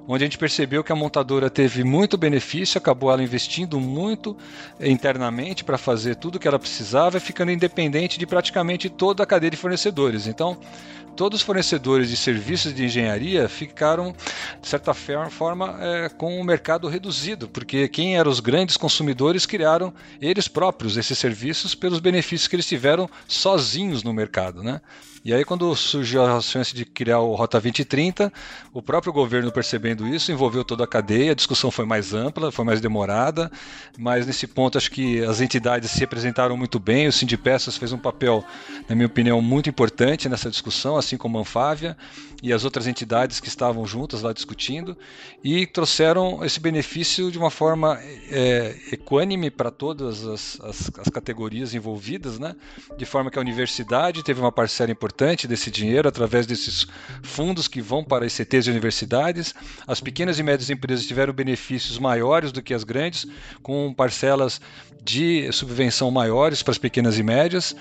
onde 0.07 0.23
a 0.23 0.25
gente 0.25 0.37
percebeu 0.37 0.83
que 0.83 0.91
a 0.91 0.95
montadora 0.95 1.49
teve 1.49 1.83
muito 1.83 2.17
benefício, 2.17 2.77
acabou 2.77 3.11
ela 3.11 3.21
investindo 3.21 3.77
muito 3.77 4.37
internamente 4.79 5.65
para 5.65 5.77
fazer 5.77 6.15
tudo 6.15 6.37
o 6.37 6.39
que 6.39 6.47
ela 6.47 6.57
precisava, 6.57 7.19
ficando 7.19 7.51
independente 7.51 8.17
de 8.17 8.25
praticamente 8.25 8.89
toda 8.89 9.23
a 9.23 9.25
cadeia 9.25 9.51
de 9.51 9.57
fornecedores. 9.57 10.25
Então, 10.25 10.57
todos 11.17 11.39
os 11.39 11.45
fornecedores 11.45 12.09
de 12.09 12.15
serviços 12.15 12.73
de 12.73 12.85
engenharia 12.85 13.49
ficaram, 13.49 14.15
de 14.61 14.67
certa 14.67 14.93
forma, 14.93 15.75
é, 15.81 16.09
com 16.09 16.39
o 16.39 16.43
mercado 16.43 16.87
reduzido, 16.87 17.49
porque 17.49 17.87
quem 17.87 18.17
eram 18.17 18.31
os 18.31 18.39
grandes 18.39 18.77
consumidores 18.77 19.45
criaram 19.45 19.91
eles 20.21 20.47
próprios 20.47 20.95
esses 20.95 21.17
serviços 21.17 21.73
pelos 21.73 21.99
benefícios 21.99 22.47
que 22.47 22.55
eles 22.55 22.67
tiveram 22.67 23.09
sozinhos 23.27 24.03
no 24.03 24.13
mercado. 24.13 24.61
Né? 24.61 24.79
E 25.27 25.33
aí, 25.33 25.43
quando 25.43 25.75
surgiu 25.75 26.23
a 26.23 26.39
chance 26.39 26.73
de 26.73 26.85
criar 26.85 27.19
o 27.19 27.35
Rota 27.35 27.59
2030, 27.59 28.31
o 28.71 28.81
próprio 28.81 29.11
governo 29.11 29.51
percebendo 29.51 30.07
isso, 30.07 30.31
envolveu 30.31 30.63
toda 30.63 30.85
a 30.85 30.87
cadeia, 30.87 31.33
a 31.33 31.35
discussão 31.35 31.69
foi 31.69 31.83
mais 31.83 32.13
ampla, 32.13 32.49
foi 32.49 32.63
mais 32.63 32.79
demorada, 32.79 33.51
mas 33.99 34.25
nesse 34.25 34.47
ponto 34.47 34.77
acho 34.77 34.89
que 34.89 35.21
as 35.25 35.41
entidades 35.41 35.91
se 35.91 35.99
representaram 35.99 36.55
muito 36.55 36.79
bem, 36.79 37.09
o 37.09 37.11
Sindipeças 37.11 37.75
fez 37.75 37.91
um 37.91 37.97
papel, 37.97 38.41
na 38.87 38.95
minha 38.95 39.05
opinião, 39.07 39.41
muito 39.41 39.69
importante 39.69 40.29
nessa 40.29 40.49
discussão, 40.49 40.95
assim 40.95 41.17
como 41.17 41.37
a 41.37 41.41
Anfávia 41.41 41.97
e 42.41 42.53
as 42.53 42.63
outras 42.63 42.87
entidades 42.87 43.41
que 43.41 43.49
estavam 43.49 43.85
juntas 43.85 44.21
lá 44.21 44.31
discutindo, 44.31 44.95
e 45.43 45.67
trouxeram 45.67 46.45
esse 46.45 46.59
benefício 46.61 47.29
de 47.29 47.37
uma 47.37 47.49
forma 47.49 47.99
é, 48.29 48.77
equânime 48.93 49.51
para 49.51 49.71
todas 49.71 50.25
as, 50.25 50.61
as, 50.61 50.91
as 50.99 51.09
categorias 51.09 51.73
envolvidas, 51.73 52.39
né? 52.39 52.55
de 52.95 53.05
forma 53.05 53.29
que 53.29 53.37
a 53.37 53.41
universidade 53.41 54.23
teve 54.23 54.39
uma 54.39 54.53
parcela 54.53 54.89
importante 54.89 55.16
importante 55.17 55.47
desse 55.47 55.71
dinheiro 55.71 56.07
através 56.07 56.45
desses 56.45 56.85
fundos 57.23 57.67
que 57.67 57.81
vão 57.81 58.03
para 58.03 58.27
ICTs 58.27 58.67
e 58.67 58.69
universidades. 58.69 59.55
As 59.87 59.99
pequenas 59.99 60.37
e 60.37 60.43
médias 60.43 60.69
empresas 60.69 61.07
tiveram 61.07 61.33
benefícios 61.33 61.97
maiores 61.97 62.51
do 62.51 62.61
que 62.61 62.71
as 62.71 62.83
grandes, 62.83 63.25
com 63.63 63.91
parcelas 63.91 64.61
de 65.03 65.51
subvenção 65.51 66.11
maiores 66.11 66.61
para 66.61 66.71
as 66.71 66.77
pequenas 66.77 67.17
e 67.17 67.23
médias. 67.23 67.75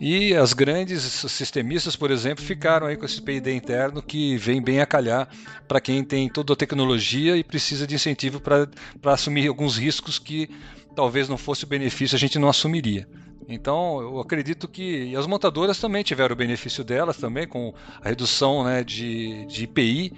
E 0.00 0.34
as 0.34 0.54
grandes 0.54 1.02
sistemistas, 1.02 1.94
por 1.94 2.10
exemplo, 2.10 2.42
ficaram 2.42 2.86
aí 2.86 2.96
com 2.96 3.04
esse 3.04 3.20
PID 3.20 3.50
interno 3.50 4.00
que 4.00 4.38
vem 4.38 4.62
bem 4.62 4.80
a 4.80 4.86
calhar 4.86 5.28
para 5.68 5.82
quem 5.82 6.02
tem 6.02 6.30
toda 6.30 6.54
a 6.54 6.56
tecnologia 6.56 7.36
e 7.36 7.44
precisa 7.44 7.86
de 7.86 7.94
incentivo 7.94 8.40
para 8.40 8.66
assumir 9.04 9.46
alguns 9.48 9.76
riscos 9.76 10.18
que 10.18 10.48
talvez 10.96 11.28
não 11.28 11.36
fosse 11.36 11.64
o 11.64 11.66
benefício 11.66 12.16
a 12.16 12.18
gente 12.18 12.38
não 12.38 12.48
assumiria. 12.48 13.06
Então, 13.50 14.00
eu 14.00 14.20
acredito 14.20 14.68
que 14.68 15.14
as 15.16 15.26
montadoras 15.26 15.76
também 15.76 16.04
tiveram 16.04 16.34
o 16.34 16.36
benefício 16.36 16.84
delas 16.84 17.16
também 17.16 17.48
com 17.48 17.74
a 18.00 18.08
redução 18.08 18.62
né, 18.62 18.84
de, 18.84 19.44
de 19.46 19.64
IPI, 19.64 20.12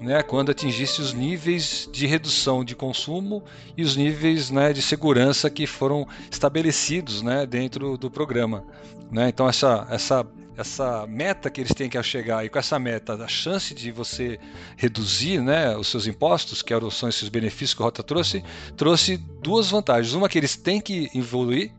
né, 0.00 0.22
quando 0.22 0.50
atingisse 0.50 1.02
os 1.02 1.12
níveis 1.12 1.86
de 1.92 2.06
redução 2.06 2.64
de 2.64 2.74
consumo 2.74 3.44
e 3.76 3.82
os 3.82 3.94
níveis 3.94 4.50
né, 4.50 4.72
de 4.72 4.80
segurança 4.80 5.50
que 5.50 5.66
foram 5.66 6.08
estabelecidos 6.30 7.20
né, 7.20 7.44
dentro 7.44 7.98
do 7.98 8.10
programa. 8.10 8.64
Né? 9.12 9.28
Então, 9.28 9.46
essa, 9.46 9.86
essa, 9.90 10.26
essa 10.56 11.06
meta 11.06 11.50
que 11.50 11.60
eles 11.60 11.74
têm 11.74 11.90
que 11.90 12.02
chegar 12.02 12.42
e 12.46 12.48
com 12.48 12.58
essa 12.58 12.78
meta, 12.78 13.22
a 13.22 13.28
chance 13.28 13.74
de 13.74 13.92
você 13.92 14.40
reduzir 14.78 15.42
né, 15.42 15.76
os 15.76 15.88
seus 15.88 16.06
impostos, 16.06 16.62
que 16.62 16.72
são 16.90 17.06
esses 17.06 17.28
benefícios 17.28 17.74
que 17.74 17.82
a 17.82 17.84
Rota 17.84 18.02
trouxe, 18.02 18.42
trouxe 18.78 19.18
duas 19.42 19.68
vantagens. 19.68 20.14
Uma 20.14 20.26
que 20.26 20.38
eles 20.38 20.56
têm 20.56 20.80
que 20.80 21.10
evoluir 21.14 21.70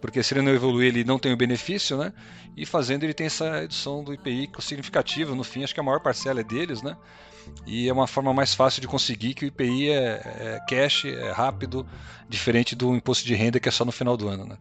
porque 0.00 0.22
se 0.22 0.34
ele 0.34 0.42
não 0.42 0.52
evoluir, 0.52 0.88
ele 0.88 1.04
não 1.04 1.18
tem 1.18 1.32
o 1.32 1.36
benefício, 1.36 1.96
né? 1.96 2.12
E 2.56 2.64
fazendo, 2.66 3.04
ele 3.04 3.14
tem 3.14 3.26
essa 3.26 3.60
redução 3.60 4.02
do 4.02 4.12
IPI 4.12 4.50
significativa. 4.58 5.34
No 5.34 5.44
fim, 5.44 5.62
acho 5.62 5.74
que 5.74 5.80
a 5.80 5.82
maior 5.82 6.00
parcela 6.00 6.40
é 6.40 6.44
deles, 6.44 6.82
né? 6.82 6.96
E 7.66 7.88
é 7.88 7.92
uma 7.92 8.06
forma 8.06 8.32
mais 8.32 8.54
fácil 8.54 8.80
de 8.80 8.88
conseguir 8.88 9.34
que 9.34 9.44
o 9.44 9.48
IPI 9.48 9.90
é, 9.90 9.92
é 9.94 10.60
cash, 10.68 11.04
é 11.04 11.30
rápido, 11.30 11.86
diferente 12.28 12.74
do 12.74 12.94
imposto 12.94 13.26
de 13.26 13.34
renda 13.34 13.60
que 13.60 13.68
é 13.68 13.72
só 13.72 13.84
no 13.84 13.92
final 13.92 14.16
do 14.16 14.28
ano, 14.28 14.44
né? 14.44 14.56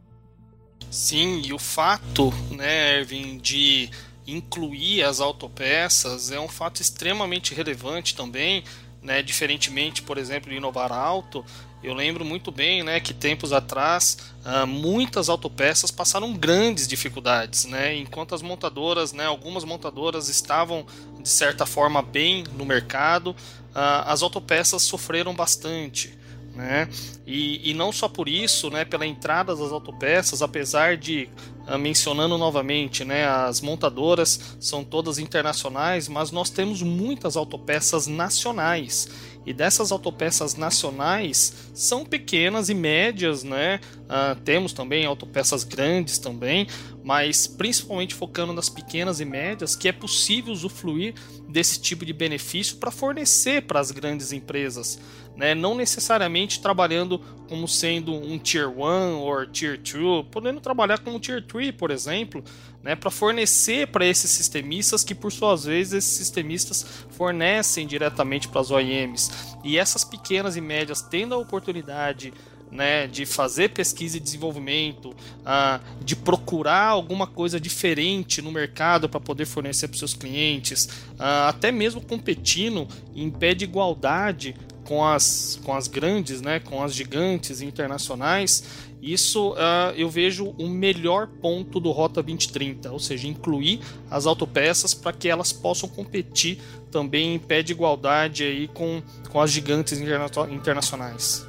Sim, 0.90 1.42
e 1.46 1.54
o 1.54 1.60
fato, 1.60 2.34
né, 2.52 3.00
Erwin, 3.00 3.38
de 3.38 3.90
incluir 4.26 5.04
as 5.04 5.20
autopeças 5.20 6.32
é 6.32 6.40
um 6.40 6.48
fato 6.48 6.82
extremamente 6.82 7.54
relevante 7.54 8.16
também 8.16 8.64
né, 9.02 9.22
diferentemente, 9.22 10.02
por 10.02 10.18
exemplo, 10.18 10.50
de 10.50 10.58
Inovar 10.58 10.92
Alto, 10.92 11.46
eu 11.82 11.94
lembro 11.94 12.26
muito 12.26 12.52
bem 12.52 12.84
né, 12.84 13.00
que 13.00 13.14
tempos 13.14 13.54
atrás 13.54 14.18
uh, 14.46 14.68
muitas 14.68 15.30
autopeças 15.30 15.90
passaram 15.90 16.34
grandes 16.34 16.88
dificuldades, 16.88 17.66
né, 17.66 17.96
enquanto 17.96 18.36
as 18.36 18.42
montadoras, 18.42 19.14
né, 19.14 19.26
algumas 19.26 19.64
montadoras 19.64 20.28
estavam 20.28 20.86
de 21.22 21.30
certa 21.30 21.66
forma 21.66 22.02
bem 22.02 22.44
no 22.58 22.66
mercado, 22.66 23.32
uh, 23.32 24.06
as 24.06 24.22
autopeças 24.22 24.82
sofreram 24.82 25.34
bastante. 25.34 26.18
Né? 26.54 26.90
E, 27.26 27.70
e 27.70 27.74
não 27.74 27.90
só 27.90 28.10
por 28.10 28.28
isso, 28.28 28.70
né, 28.70 28.84
pela 28.84 29.06
entrada 29.06 29.56
das 29.56 29.72
autopeças, 29.72 30.42
apesar 30.42 30.98
de 30.98 31.30
mencionando 31.78 32.38
novamente, 32.38 33.06
né, 33.06 33.28
as 33.28 33.62
montadoras 33.62 34.56
são 34.60 34.84
todas 34.84 35.20
internacionais, 35.20 36.08
mas 36.08 36.32
nós 36.32 36.50
temos 36.50 36.82
muitas 36.82 37.36
autopeças 37.36 38.08
nacionais 38.08 39.08
e 39.46 39.54
dessas 39.54 39.92
autopeças 39.92 40.56
nacionais 40.56 41.72
são 41.74 42.06
pequenas 42.06 42.70
e 42.70 42.74
médias, 42.74 43.44
né? 43.44 43.80
Uh, 44.04 44.40
temos 44.42 44.74
também 44.74 45.06
autopeças 45.06 45.64
grandes 45.64 46.18
também, 46.18 46.68
mas 47.04 47.48
principalmente 47.48 48.14
focando 48.14 48.54
nas 48.54 48.70
pequenas 48.70 49.20
e 49.20 49.26
médias, 49.26 49.76
que 49.76 49.88
é 49.88 49.92
possível 49.92 50.54
usufruir 50.54 51.16
desse 51.48 51.80
tipo 51.80 52.06
de 52.06 52.14
benefício 52.14 52.78
para 52.78 52.92
fornecer 52.92 53.64
para 53.64 53.80
as 53.80 53.90
grandes 53.92 54.32
empresas. 54.32 55.00
Né? 55.40 55.56
Não 55.56 55.74
necessariamente 55.74 56.60
trabalhando 56.60 57.18
como 57.48 57.66
sendo 57.66 58.14
um 58.14 58.38
Tier 58.38 58.68
1 58.68 59.20
ou 59.20 59.48
Tier 59.48 59.80
2, 59.80 60.26
podendo 60.30 60.60
trabalhar 60.60 61.00
como 61.00 61.18
Tier 61.18 61.42
3, 61.42 61.72
por 61.72 61.92
exemplo, 61.92 62.44
né? 62.84 62.94
para 62.94 63.10
fornecer 63.10 63.88
para 63.88 64.06
esses 64.06 64.30
sistemistas 64.32 65.02
que, 65.02 65.16
por 65.16 65.32
suas 65.32 65.64
vezes, 65.64 65.94
esses 65.94 66.18
sistemistas 66.18 66.86
fornecem 67.12 67.88
diretamente 67.88 68.50
para 68.50 68.60
as 68.60 68.70
OEMs. 68.70 69.56
E 69.64 69.78
essas 69.78 70.04
pequenas 70.04 70.58
e 70.58 70.62
médias 70.62 71.02
tendo 71.02 71.34
a 71.34 71.38
oportunidade 71.38 72.34
né, 72.70 73.08
de 73.08 73.26
fazer 73.26 73.70
pesquisa 73.70 74.18
e 74.18 74.20
desenvolvimento, 74.20 75.12
uh, 75.12 76.04
de 76.04 76.18
procurar 76.18 76.88
alguma 76.88 77.26
coisa 77.26 77.60
diferente 77.60 78.42
no 78.42 78.52
mercado 78.52 79.08
para 79.08 79.20
poder 79.22 79.46
fornecer 79.46 79.88
para 79.88 79.98
seus 79.98 80.14
clientes, 80.14 80.86
uh, 81.14 81.48
até 81.48 81.72
mesmo 81.72 82.02
competindo 82.02 82.88
em 83.16 83.30
pé 83.30 83.54
de 83.54 83.64
igualdade 83.64 84.54
com 84.90 85.06
as, 85.06 85.60
com 85.64 85.76
as 85.76 85.88
grandes, 85.88 86.42
né, 86.42 86.60
com 86.60 86.84
as 86.84 86.96
gigantes 86.96 87.62
internacionais, 87.62 88.64
isso 89.00 89.52
uh, 89.52 89.94
eu 89.96 90.10
vejo 90.10 90.56
o 90.58 90.68
melhor 90.68 91.28
ponto 91.28 91.80
do 91.80 91.92
Rota 91.92 92.24
2030, 92.24 92.92
ou 92.92 92.98
seja, 92.98 93.28
incluir 93.28 93.82
as 94.10 94.26
autopeças 94.26 94.96
para 94.96 95.14
que 95.14 95.30
elas 95.30 95.54
possam 95.54 95.88
competir 95.88 96.60
também 96.92 97.36
em 97.36 97.40
pé 97.40 97.62
de 97.62 97.72
igualdade 97.72 98.44
aí 98.44 98.68
com, 98.68 99.04
com 99.30 99.40
as 99.40 99.52
gigantes 99.52 100.00
interna 100.00 100.26
internacionais. 100.50 101.48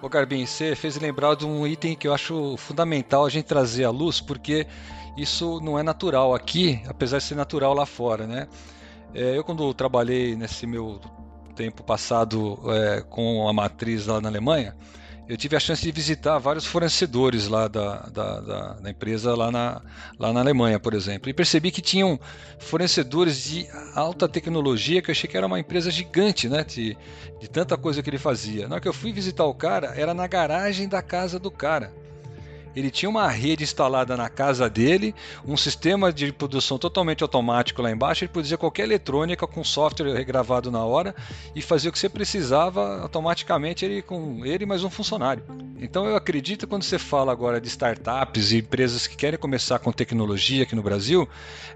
Ô 0.00 0.08
Garbin, 0.08 0.46
você 0.46 0.74
fez 0.74 0.96
lembrar 0.96 1.34
de 1.34 1.44
um 1.44 1.66
item 1.66 1.94
que 1.94 2.08
eu 2.08 2.14
acho 2.14 2.56
fundamental 2.56 3.26
a 3.26 3.28
gente 3.28 3.44
trazer 3.44 3.84
à 3.84 3.90
luz, 3.90 4.18
porque 4.18 4.66
isso 5.14 5.60
não 5.60 5.78
é 5.78 5.82
natural 5.82 6.34
aqui, 6.34 6.80
apesar 6.88 7.18
de 7.18 7.24
ser 7.24 7.34
natural 7.34 7.74
lá 7.74 7.84
fora, 7.84 8.26
né? 8.26 8.48
É, 9.14 9.36
eu 9.36 9.44
quando 9.44 9.74
trabalhei 9.74 10.34
nesse 10.36 10.66
meu 10.66 11.00
tempo 11.58 11.82
passado 11.82 12.56
é, 12.68 13.00
com 13.00 13.48
a 13.48 13.52
matriz 13.52 14.06
lá 14.06 14.20
na 14.20 14.28
Alemanha, 14.28 14.76
eu 15.28 15.36
tive 15.36 15.56
a 15.56 15.60
chance 15.60 15.82
de 15.82 15.90
visitar 15.90 16.38
vários 16.38 16.64
fornecedores 16.64 17.48
lá 17.48 17.66
da, 17.66 18.02
da, 18.06 18.40
da, 18.40 18.72
da, 18.74 18.90
empresa 18.90 19.34
lá 19.34 19.50
na, 19.50 19.82
lá 20.18 20.32
na 20.32 20.38
Alemanha, 20.38 20.78
por 20.78 20.94
exemplo, 20.94 21.28
e 21.28 21.34
percebi 21.34 21.72
que 21.72 21.82
tinham 21.82 22.18
fornecedores 22.60 23.42
de 23.42 23.66
alta 23.94 24.28
tecnologia 24.28 25.02
que 25.02 25.10
eu 25.10 25.12
achei 25.12 25.28
que 25.28 25.36
era 25.36 25.46
uma 25.46 25.58
empresa 25.58 25.90
gigante, 25.90 26.48
né, 26.48 26.62
de, 26.62 26.96
de 27.40 27.50
tanta 27.50 27.76
coisa 27.76 28.02
que 28.02 28.08
ele 28.08 28.18
fazia. 28.18 28.68
Na 28.68 28.76
hora 28.76 28.80
que 28.80 28.88
eu 28.88 28.94
fui 28.94 29.12
visitar 29.12 29.44
o 29.44 29.52
cara, 29.52 29.92
era 29.96 30.14
na 30.14 30.28
garagem 30.28 30.88
da 30.88 31.02
casa 31.02 31.40
do 31.40 31.50
cara. 31.50 31.92
Ele 32.78 32.92
tinha 32.92 33.10
uma 33.10 33.28
rede 33.28 33.64
instalada 33.64 34.16
na 34.16 34.28
casa 34.28 34.70
dele, 34.70 35.12
um 35.44 35.56
sistema 35.56 36.12
de 36.12 36.32
produção 36.32 36.78
totalmente 36.78 37.24
automático 37.24 37.82
lá 37.82 37.90
embaixo. 37.90 38.22
Ele 38.22 38.32
podia 38.32 38.56
qualquer 38.56 38.84
eletrônica 38.84 39.46
com 39.48 39.64
software 39.64 40.14
regravado 40.14 40.70
na 40.70 40.84
hora 40.84 41.12
e 41.56 41.60
fazer 41.60 41.88
o 41.88 41.92
que 41.92 41.98
você 41.98 42.08
precisava 42.08 43.00
automaticamente 43.02 43.84
ele 43.84 44.00
com 44.00 44.46
ele 44.46 44.64
mais 44.64 44.84
um 44.84 44.90
funcionário. 44.90 45.42
Então 45.80 46.06
eu 46.06 46.14
acredito 46.14 46.68
quando 46.68 46.84
você 46.84 47.00
fala 47.00 47.32
agora 47.32 47.60
de 47.60 47.66
startups 47.66 48.52
e 48.52 48.58
empresas 48.58 49.08
que 49.08 49.16
querem 49.16 49.38
começar 49.38 49.80
com 49.80 49.90
tecnologia 49.90 50.62
aqui 50.62 50.76
no 50.76 50.82
Brasil, 50.82 51.28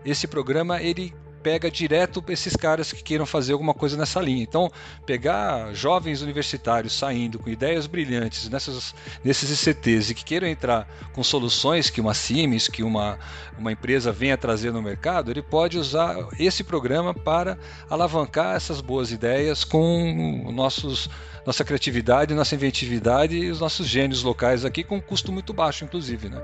esse 0.05 0.29
programa 0.29 0.81
ele 0.81 1.13
pega 1.43 1.71
direto 1.71 2.23
esses 2.29 2.55
caras 2.55 2.93
que 2.93 3.03
queiram 3.03 3.27
fazer 3.27 3.53
alguma 3.53 3.75
coisa 3.75 3.97
nessa 3.97 4.21
linha. 4.21 4.43
Então, 4.43 4.71
pegar 5.05 5.73
jovens 5.75 6.23
universitários 6.23 6.93
saindo 6.93 7.39
com 7.39 7.51
ideias 7.51 7.87
brilhantes 7.87 8.49
nessas, 8.49 8.95
nesses 9.25 9.51
ICTs 9.51 10.11
e 10.11 10.15
que 10.15 10.25
queiram 10.25 10.47
entrar 10.47 10.89
com 11.13 11.23
soluções 11.23 11.91
que 11.91 12.01
uma 12.01 12.15
Siemens, 12.15 12.69
que 12.69 12.83
uma, 12.83 13.19
uma 13.59 13.73
empresa 13.73 14.13
venha 14.13 14.39
trazer 14.39 14.73
no 14.73 14.81
mercado, 14.81 15.31
ele 15.31 15.43
pode 15.43 15.79
usar 15.79 16.17
esse 16.39 16.63
programa 16.63 17.13
para 17.13 17.59
alavancar 17.91 18.55
essas 18.55 18.81
boas 18.81 19.11
ideias 19.11 19.65
com 19.65 20.51
nossos 20.53 21.11
nossa 21.45 21.65
criatividade, 21.65 22.35
nossa 22.35 22.55
inventividade 22.55 23.37
e 23.37 23.51
os 23.51 23.59
nossos 23.59 23.89
gênios 23.89 24.23
locais 24.23 24.65
aqui 24.65 24.85
com 24.85 24.99
um 24.99 25.01
custo 25.01 25.33
muito 25.33 25.53
baixo, 25.53 25.85
inclusive, 25.85 26.29
né? 26.29 26.41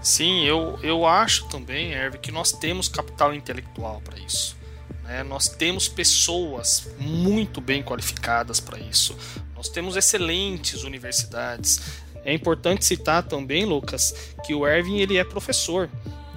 Sim, 0.00 0.44
eu, 0.44 0.78
eu 0.82 1.06
acho 1.06 1.48
também, 1.48 1.92
Herve, 1.92 2.18
que 2.18 2.30
nós 2.30 2.52
temos 2.52 2.88
capital 2.88 3.34
intelectual 3.34 4.00
para 4.00 4.18
isso. 4.18 4.56
Né? 5.02 5.22
Nós 5.22 5.48
temos 5.48 5.88
pessoas 5.88 6.88
muito 6.98 7.60
bem 7.60 7.82
qualificadas 7.82 8.60
para 8.60 8.78
isso. 8.78 9.16
Nós 9.56 9.68
temos 9.68 9.96
excelentes 9.96 10.84
universidades. 10.84 11.80
É 12.24 12.32
importante 12.32 12.84
citar 12.84 13.22
também, 13.22 13.64
Lucas, 13.64 14.34
que 14.44 14.54
o 14.54 14.66
Ervin 14.66 14.98
ele 14.98 15.16
é 15.16 15.24
professor. 15.24 15.88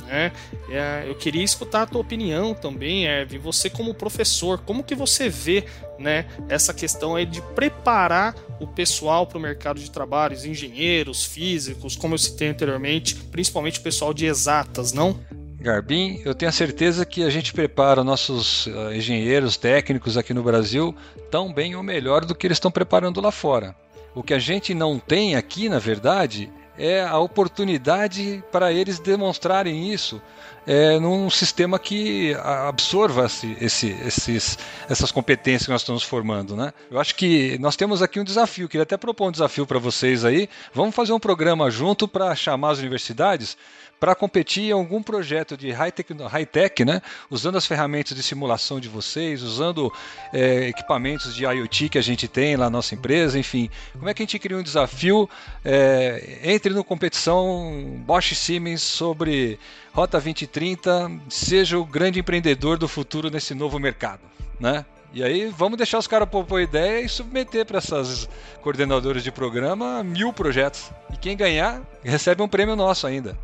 Né? 0.05 0.31
É, 0.69 1.05
eu 1.07 1.15
queria 1.15 1.43
escutar 1.43 1.83
a 1.83 1.85
tua 1.85 2.01
opinião 2.01 2.53
também, 2.53 3.05
Ervin. 3.05 3.37
Você 3.39 3.69
como 3.69 3.93
professor, 3.93 4.59
como 4.59 4.83
que 4.83 4.95
você 4.95 5.29
vê 5.29 5.65
né, 5.97 6.25
essa 6.49 6.73
questão 6.73 7.15
aí 7.15 7.25
de 7.25 7.41
preparar 7.53 8.35
o 8.59 8.67
pessoal 8.67 9.25
para 9.25 9.37
o 9.37 9.41
mercado 9.41 9.79
de 9.79 9.89
trabalho, 9.89 10.35
os 10.35 10.45
engenheiros, 10.45 11.23
físicos, 11.23 11.95
como 11.95 12.13
eu 12.15 12.17
citei 12.17 12.49
anteriormente, 12.49 13.15
principalmente 13.15 13.79
o 13.79 13.83
pessoal 13.83 14.13
de 14.13 14.25
exatas, 14.25 14.91
não? 14.93 15.19
Garbim, 15.61 16.19
eu 16.25 16.33
tenho 16.33 16.49
a 16.49 16.53
certeza 16.53 17.05
que 17.05 17.23
a 17.23 17.29
gente 17.29 17.53
prepara 17.53 18.03
nossos 18.03 18.65
uh, 18.65 18.93
engenheiros 18.93 19.57
técnicos 19.57 20.17
aqui 20.17 20.33
no 20.33 20.41
Brasil 20.41 20.95
tão 21.29 21.53
bem 21.53 21.75
ou 21.75 21.83
melhor 21.83 22.25
do 22.25 22.33
que 22.33 22.47
eles 22.47 22.55
estão 22.55 22.71
preparando 22.71 23.21
lá 23.21 23.31
fora. 23.31 23.75
O 24.15 24.23
que 24.23 24.33
a 24.33 24.39
gente 24.39 24.73
não 24.73 24.97
tem 24.97 25.35
aqui, 25.35 25.69
na 25.69 25.77
verdade, 25.77 26.51
é 26.81 27.03
a 27.03 27.19
oportunidade 27.19 28.43
para 28.51 28.73
eles 28.73 28.97
demonstrarem 28.97 29.93
isso 29.93 30.19
é, 30.65 30.99
num 30.99 31.29
sistema 31.29 31.79
que 31.79 32.35
absorva 32.43 33.25
esse, 33.25 33.57
esse, 33.59 33.89
esses, 34.05 34.57
essas 34.89 35.11
competências 35.11 35.65
que 35.65 35.71
nós 35.71 35.81
estamos 35.81 36.03
formando. 36.03 36.55
Né? 36.55 36.73
Eu 36.89 36.99
acho 36.99 37.15
que 37.15 37.57
nós 37.59 37.75
temos 37.75 38.01
aqui 38.01 38.19
um 38.19 38.23
desafio, 38.23 38.67
queria 38.67 38.83
até 38.83 38.97
propor 38.97 39.27
um 39.27 39.31
desafio 39.31 39.65
para 39.65 39.79
vocês 39.79 40.25
aí. 40.25 40.49
Vamos 40.73 40.95
fazer 40.95 41.13
um 41.13 41.19
programa 41.19 41.69
junto 41.69 42.07
para 42.07 42.33
chamar 42.35 42.71
as 42.71 42.79
universidades 42.79 43.57
para 44.01 44.15
competir 44.15 44.63
em 44.63 44.71
algum 44.71 45.03
projeto 45.03 45.55
de 45.55 45.69
high-tech, 45.71 46.11
high 46.23 46.43
-tech, 46.43 46.83
né? 46.83 47.03
usando 47.29 47.55
as 47.59 47.67
ferramentas 47.67 48.17
de 48.17 48.23
simulação 48.23 48.79
de 48.79 48.89
vocês, 48.89 49.43
usando 49.43 49.93
é, 50.33 50.69
equipamentos 50.69 51.35
de 51.35 51.45
IoT 51.45 51.87
que 51.87 51.99
a 51.99 52.01
gente 52.01 52.27
tem 52.27 52.55
lá 52.55 52.65
na 52.65 52.71
nossa 52.71 52.95
empresa, 52.95 53.37
enfim. 53.37 53.69
Como 53.93 54.09
é 54.09 54.13
que 54.15 54.23
a 54.23 54.25
gente 54.25 54.39
cria 54.39 54.57
um 54.57 54.63
desafio? 54.63 55.29
É, 55.63 56.39
entre 56.45 56.73
no 56.73 56.83
competição 56.83 58.01
Bosch 58.03 58.33
Siemens 58.33 58.81
sobre 58.81 59.59
Rota 59.93 60.17
2030, 60.17 61.11
seja 61.29 61.77
o 61.77 61.85
grande 61.85 62.19
empreendedor 62.19 62.79
do 62.79 62.87
futuro 62.87 63.29
nesse 63.29 63.53
novo 63.53 63.77
mercado. 63.77 64.21
Né? 64.59 64.83
E 65.13 65.21
aí 65.23 65.47
vamos 65.49 65.77
deixar 65.77 65.97
os 65.97 66.07
caras 66.07 66.29
propor 66.29 66.61
ideia 66.61 67.01
e 67.01 67.09
submeter 67.09 67.65
para 67.65 67.79
essas 67.79 68.29
coordenadoras 68.61 69.23
de 69.23 69.31
programa 69.31 70.03
mil 70.03 70.31
projetos. 70.31 70.89
E 71.13 71.17
quem 71.17 71.35
ganhar 71.35 71.81
recebe 72.01 72.41
um 72.41 72.47
prêmio 72.47 72.77
nosso 72.77 73.05
ainda. 73.05 73.37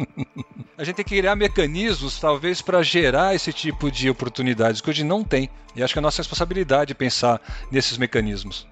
a 0.78 0.84
gente 0.84 0.96
tem 0.96 1.04
que 1.04 1.16
criar 1.16 1.36
mecanismos, 1.36 2.18
talvez, 2.18 2.62
para 2.62 2.82
gerar 2.82 3.34
esse 3.34 3.52
tipo 3.52 3.90
de 3.90 4.08
oportunidades 4.08 4.80
que 4.80 4.88
hoje 4.88 5.04
não 5.04 5.22
tem. 5.22 5.50
E 5.76 5.82
acho 5.82 5.92
que 5.92 5.98
é 5.98 6.00
a 6.00 6.02
nossa 6.02 6.22
responsabilidade 6.22 6.94
pensar 6.94 7.40
nesses 7.70 7.98
mecanismos. 7.98 8.66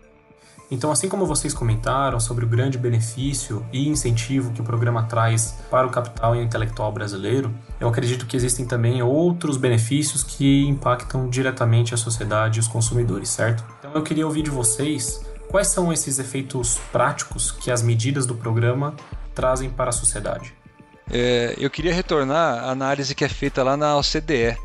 Então, 0.70 0.90
assim 0.90 1.06
como 1.06 1.26
vocês 1.26 1.52
comentaram 1.52 2.18
sobre 2.18 2.46
o 2.46 2.48
grande 2.48 2.78
benefício 2.78 3.62
e 3.70 3.86
incentivo 3.86 4.52
que 4.52 4.60
o 4.62 4.64
programa 4.64 5.02
traz 5.02 5.54
para 5.70 5.86
o 5.86 5.90
capital 5.90 6.34
intelectual 6.34 6.90
brasileiro, 6.90 7.54
eu 7.82 7.88
acredito 7.88 8.26
que 8.26 8.36
existem 8.36 8.64
também 8.64 9.02
outros 9.02 9.56
benefícios 9.56 10.22
que 10.22 10.64
impactam 10.68 11.28
diretamente 11.28 11.92
a 11.92 11.96
sociedade 11.96 12.58
e 12.58 12.60
os 12.60 12.68
consumidores, 12.68 13.28
certo? 13.28 13.64
Então, 13.80 13.90
eu 13.92 14.04
queria 14.04 14.24
ouvir 14.24 14.42
de 14.42 14.50
vocês 14.50 15.20
quais 15.48 15.66
são 15.66 15.92
esses 15.92 16.20
efeitos 16.20 16.78
práticos 16.92 17.50
que 17.50 17.72
as 17.72 17.82
medidas 17.82 18.24
do 18.24 18.36
programa 18.36 18.94
trazem 19.34 19.68
para 19.68 19.88
a 19.88 19.92
sociedade. 19.92 20.54
É, 21.10 21.56
eu 21.58 21.68
queria 21.68 21.92
retornar 21.92 22.62
à 22.62 22.70
análise 22.70 23.16
que 23.16 23.24
é 23.24 23.28
feita 23.28 23.64
lá 23.64 23.76
na 23.76 23.96
OCDE, 23.96 24.56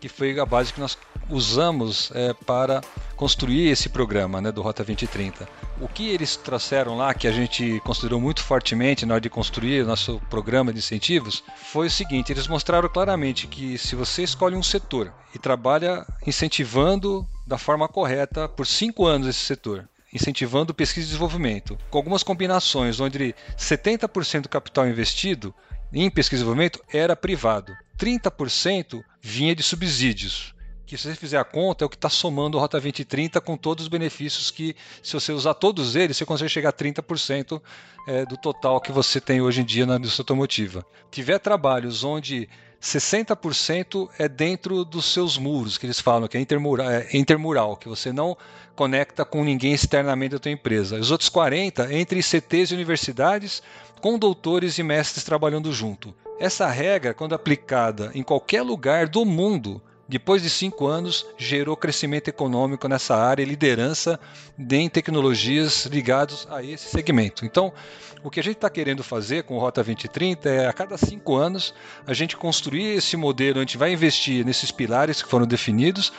que 0.00 0.08
foi 0.08 0.36
a 0.40 0.44
base 0.44 0.72
que 0.72 0.80
nós 0.80 0.98
usamos 1.30 2.10
é, 2.12 2.34
para 2.44 2.80
construir 3.24 3.70
esse 3.70 3.88
programa 3.88 4.38
né, 4.38 4.52
do 4.52 4.60
Rota 4.60 4.84
2030. 4.84 5.48
O 5.80 5.88
que 5.88 6.10
eles 6.10 6.36
trouxeram 6.36 6.94
lá, 6.94 7.14
que 7.14 7.26
a 7.26 7.32
gente 7.32 7.80
considerou 7.80 8.20
muito 8.20 8.42
fortemente 8.42 9.06
na 9.06 9.14
hora 9.14 9.20
de 9.22 9.30
construir 9.30 9.80
o 9.80 9.86
nosso 9.86 10.20
programa 10.28 10.70
de 10.70 10.80
incentivos, 10.80 11.42
foi 11.72 11.86
o 11.86 11.90
seguinte: 11.90 12.30
eles 12.30 12.46
mostraram 12.46 12.86
claramente 12.86 13.46
que 13.46 13.78
se 13.78 13.96
você 13.96 14.22
escolhe 14.22 14.54
um 14.54 14.62
setor 14.62 15.10
e 15.34 15.38
trabalha 15.38 16.06
incentivando 16.26 17.26
da 17.46 17.56
forma 17.56 17.88
correta 17.88 18.46
por 18.46 18.66
cinco 18.66 19.06
anos 19.06 19.26
esse 19.26 19.40
setor, 19.40 19.88
incentivando 20.12 20.74
pesquisa 20.74 21.06
e 21.06 21.08
desenvolvimento, 21.08 21.78
com 21.88 21.96
algumas 21.96 22.22
combinações 22.22 23.00
onde 23.00 23.34
70% 23.56 24.42
do 24.42 24.48
capital 24.50 24.86
investido 24.86 25.54
em 25.90 26.10
pesquisa 26.10 26.42
e 26.42 26.44
desenvolvimento 26.44 26.78
era 26.92 27.16
privado, 27.16 27.72
30% 27.98 29.02
vinha 29.22 29.54
de 29.56 29.62
subsídios. 29.62 30.53
Que 30.86 30.98
se 30.98 31.08
você 31.08 31.14
fizer 31.14 31.38
a 31.38 31.44
conta, 31.44 31.84
é 31.84 31.86
o 31.86 31.88
que 31.88 31.96
está 31.96 32.10
somando 32.10 32.58
o 32.58 32.60
Rota 32.60 32.78
2030 32.78 33.40
com 33.40 33.56
todos 33.56 33.84
os 33.84 33.88
benefícios 33.88 34.50
que, 34.50 34.76
se 35.02 35.14
você 35.14 35.32
usar 35.32 35.54
todos 35.54 35.96
eles, 35.96 36.16
você 36.16 36.26
consegue 36.26 36.50
chegar 36.50 36.68
a 36.68 36.72
30% 36.72 37.60
é, 38.06 38.26
do 38.26 38.36
total 38.36 38.80
que 38.80 38.92
você 38.92 39.20
tem 39.20 39.40
hoje 39.40 39.62
em 39.62 39.64
dia 39.64 39.86
na 39.86 39.96
indústria 39.96 40.22
automotiva. 40.22 40.84
Tiver 41.10 41.38
trabalhos 41.38 42.04
onde 42.04 42.48
60% 42.84 44.10
é 44.18 44.28
dentro 44.28 44.84
dos 44.84 45.06
seus 45.06 45.38
muros, 45.38 45.78
que 45.78 45.86
eles 45.86 45.98
falam 45.98 46.28
que 46.28 46.36
é 46.36 46.40
intermural, 46.40 46.90
é 46.90 47.08
intermural, 47.14 47.76
que 47.76 47.88
você 47.88 48.12
não 48.12 48.36
conecta 48.76 49.24
com 49.24 49.42
ninguém 49.42 49.72
externamente 49.72 50.32
da 50.32 50.38
tua 50.38 50.52
empresa. 50.52 50.98
Os 50.98 51.10
outros 51.10 51.30
40 51.30 51.94
entre 51.94 52.22
CTs 52.22 52.70
e 52.70 52.74
universidades, 52.74 53.62
com 54.02 54.18
doutores 54.18 54.76
e 54.76 54.82
mestres 54.82 55.24
trabalhando 55.24 55.72
junto. 55.72 56.14
Essa 56.38 56.66
regra, 56.66 57.14
quando 57.14 57.34
aplicada 57.34 58.10
em 58.14 58.22
qualquer 58.22 58.60
lugar 58.60 59.08
do 59.08 59.24
mundo, 59.24 59.80
depois 60.08 60.42
de 60.42 60.50
cinco 60.50 60.86
anos, 60.86 61.26
gerou 61.38 61.76
crescimento 61.76 62.28
econômico 62.28 62.86
nessa 62.86 63.16
área 63.16 63.42
e 63.42 63.46
liderança 63.46 64.20
em 64.58 64.88
tecnologias 64.88 65.86
ligadas 65.86 66.46
a 66.50 66.62
esse 66.62 66.90
segmento. 66.90 67.46
Então, 67.46 67.72
o 68.22 68.30
que 68.30 68.40
a 68.40 68.42
gente 68.42 68.56
está 68.56 68.70
querendo 68.70 69.02
fazer 69.02 69.44
com 69.44 69.56
o 69.56 69.58
Rota 69.58 69.82
2030 69.82 70.48
é 70.48 70.66
a 70.66 70.72
cada 70.72 70.96
cinco 70.96 71.36
anos 71.36 71.74
a 72.06 72.14
gente 72.14 72.36
construir 72.36 72.96
esse 72.96 73.16
modelo, 73.18 73.58
a 73.58 73.60
gente 73.60 73.76
vai 73.76 73.92
investir 73.92 74.44
nesses 74.46 74.70
pilares 74.70 75.22
que 75.22 75.28
foram 75.28 75.46
definidos 75.46 76.10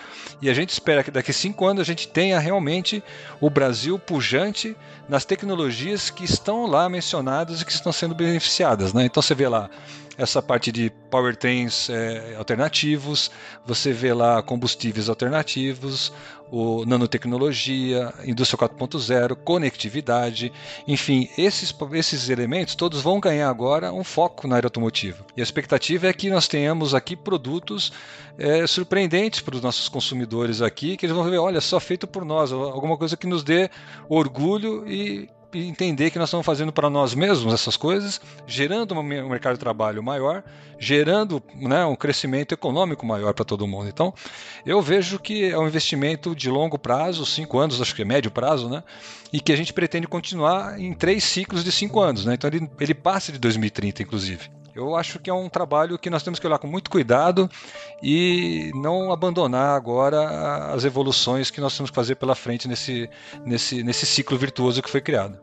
e 0.42 0.50
a 0.50 0.54
gente 0.54 0.70
espera 0.70 1.04
que 1.04 1.10
daqui 1.10 1.34
cinco 1.34 1.66
anos 1.66 1.82
a 1.82 1.84
gente 1.84 2.08
tenha 2.08 2.38
realmente 2.38 3.04
o 3.42 3.50
Brasil 3.50 3.98
pujante 3.98 4.76
nas 5.10 5.26
tecnologias 5.26 6.12
que 6.12 6.24
estão 6.24 6.68
lá 6.68 6.88
mencionadas 6.88 7.62
e 7.62 7.66
que 7.66 7.72
estão 7.72 7.92
sendo 7.92 8.14
beneficiadas. 8.14 8.94
Né? 8.94 9.06
Então 9.06 9.22
você 9.22 9.34
vê 9.34 9.48
lá 9.48 9.70
essa 10.18 10.42
parte 10.42 10.72
de 10.72 10.90
powertrains 11.10 11.90
é, 11.90 12.36
alternativos, 12.38 13.32
você 13.66 13.92
vê 13.92 14.14
lá 14.14 14.42
combustíveis 14.42 15.10
alternativos, 15.10 16.12
o 16.52 16.86
nanotecnologia, 16.86 18.14
indústria 18.24 18.70
4.0, 18.70 19.36
conectividade, 19.44 20.54
enfim, 20.88 21.30
esses, 21.38 21.76
esses 21.94 22.30
elementos 22.30 22.76
todos 22.76 23.02
vão 23.02 23.20
ganhar 23.20 23.50
agora 23.50 23.92
um 23.92 24.04
foco 24.04 24.48
na 24.48 24.56
área 24.56 24.68
automotiva. 24.68 25.26
E 25.36 25.42
a 25.42 25.44
expectativa 25.44 26.08
é 26.08 26.14
que 26.14 26.30
nós 26.30 26.48
tenhamos 26.48 26.94
aqui 26.94 27.16
produtos 27.16 27.92
é, 28.38 28.66
surpreendentes 28.68 29.42
para 29.42 29.56
os 29.56 29.62
nossos 29.62 29.90
consumidores 29.90 30.62
aqui, 30.62 30.98
que 30.98 31.06
eles 31.06 31.16
vão 31.16 31.30
ver, 31.30 31.38
olha, 31.40 31.62
só 31.62 31.80
feito 31.80 32.06
por 32.08 32.24
nós, 32.24 32.52
alguma 32.52 32.98
coisa 32.98 33.18
que 33.18 33.28
nos 33.28 33.44
dê 33.44 33.70
orgulho 34.08 34.88
e 34.88 35.30
entender 35.56 36.12
que 36.12 36.20
nós 36.20 36.30
estamos 36.30 36.46
fazendo 36.46 36.72
para 36.72 36.90
nós 36.90 37.16
mesmos 37.16 37.54
essas 37.54 37.78
coisas, 37.78 38.20
gerando 38.46 38.94
um 38.94 39.04
mercado 39.04 39.54
de 39.54 39.60
trabalho 39.60 40.04
maior, 40.04 40.44
gerando 40.78 41.42
né, 41.56 41.86
um 41.86 41.96
crescimento 41.96 42.54
econômico 42.54 43.06
maior 43.06 43.34
para 43.34 43.46
todo 43.46 43.68
mundo. 43.68 43.88
Então, 43.88 44.14
eu 44.66 44.82
vejo 44.82 45.20
que 45.20 45.46
é 45.46 45.58
um 45.58 45.68
investimento 45.68 46.36
de 46.36 46.50
longo 46.50 46.78
prazo, 46.78 47.26
cinco 47.26 47.58
anos, 47.60 47.82
acho 47.82 47.96
que 47.96 48.02
é 48.02 48.06
médio 48.06 48.32
prazo, 48.32 48.70
né? 48.70 48.84
E 49.32 49.40
que 49.40 49.52
a 49.52 49.56
gente 49.56 49.74
pretende 49.74 50.08
continuar 50.08 50.80
em 50.80 50.94
três 50.94 51.24
ciclos 51.24 51.64
de 51.64 51.72
cinco 51.72 52.00
anos, 52.00 52.26
né? 52.26 52.34
Então, 52.34 52.50
ele, 52.50 52.70
ele 52.80 52.94
passa 52.94 53.32
de 53.32 53.40
2030, 53.40 54.04
inclusive. 54.04 54.50
Eu 54.76 54.94
acho 54.94 55.20
que 55.20 55.30
é 55.30 55.34
um 55.34 55.48
trabalho 55.48 55.98
que 55.98 56.10
nós 56.10 56.22
temos 56.22 56.38
que 56.38 56.46
olhar 56.46 56.60
com 56.60 56.68
muito 56.68 56.92
cuidado 56.92 57.50
e 58.04 58.72
não 58.76 59.10
abandonar 59.10 59.74
agora 59.74 60.74
as 60.74 60.84
evoluções 60.84 61.50
que 61.50 61.62
nós 61.62 61.76
temos 61.78 61.90
que 61.90 61.96
fazer 61.96 62.16
pela 62.16 62.36
frente 62.36 62.68
nesse, 62.68 63.10
nesse, 63.46 63.82
nesse 63.84 64.06
ciclo 64.06 64.38
virtuoso 64.38 64.82
que 64.82 64.90
foi 64.90 65.00
criado. 65.00 65.40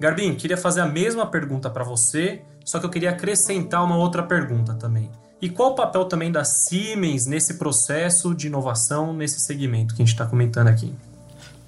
Garbin, 0.00 0.34
queria 0.34 0.56
fazer 0.56 0.80
a 0.80 0.86
mesma 0.86 1.24
pergunta 1.24 1.70
para 1.70 1.84
você, 1.84 2.42
só 2.64 2.80
que 2.80 2.86
eu 2.86 2.90
queria 2.90 3.10
acrescentar 3.10 3.84
uma 3.84 3.96
outra 3.96 4.24
pergunta 4.24 4.74
também. 4.74 5.08
E 5.40 5.48
qual 5.48 5.70
o 5.70 5.74
papel 5.76 6.06
também 6.06 6.32
da 6.32 6.42
Siemens 6.42 7.26
nesse 7.26 7.54
processo 7.58 8.34
de 8.34 8.48
inovação 8.48 9.12
nesse 9.12 9.38
segmento 9.38 9.94
que 9.94 10.02
a 10.02 10.04
gente 10.04 10.14
está 10.14 10.26
comentando 10.26 10.66
aqui? 10.66 10.92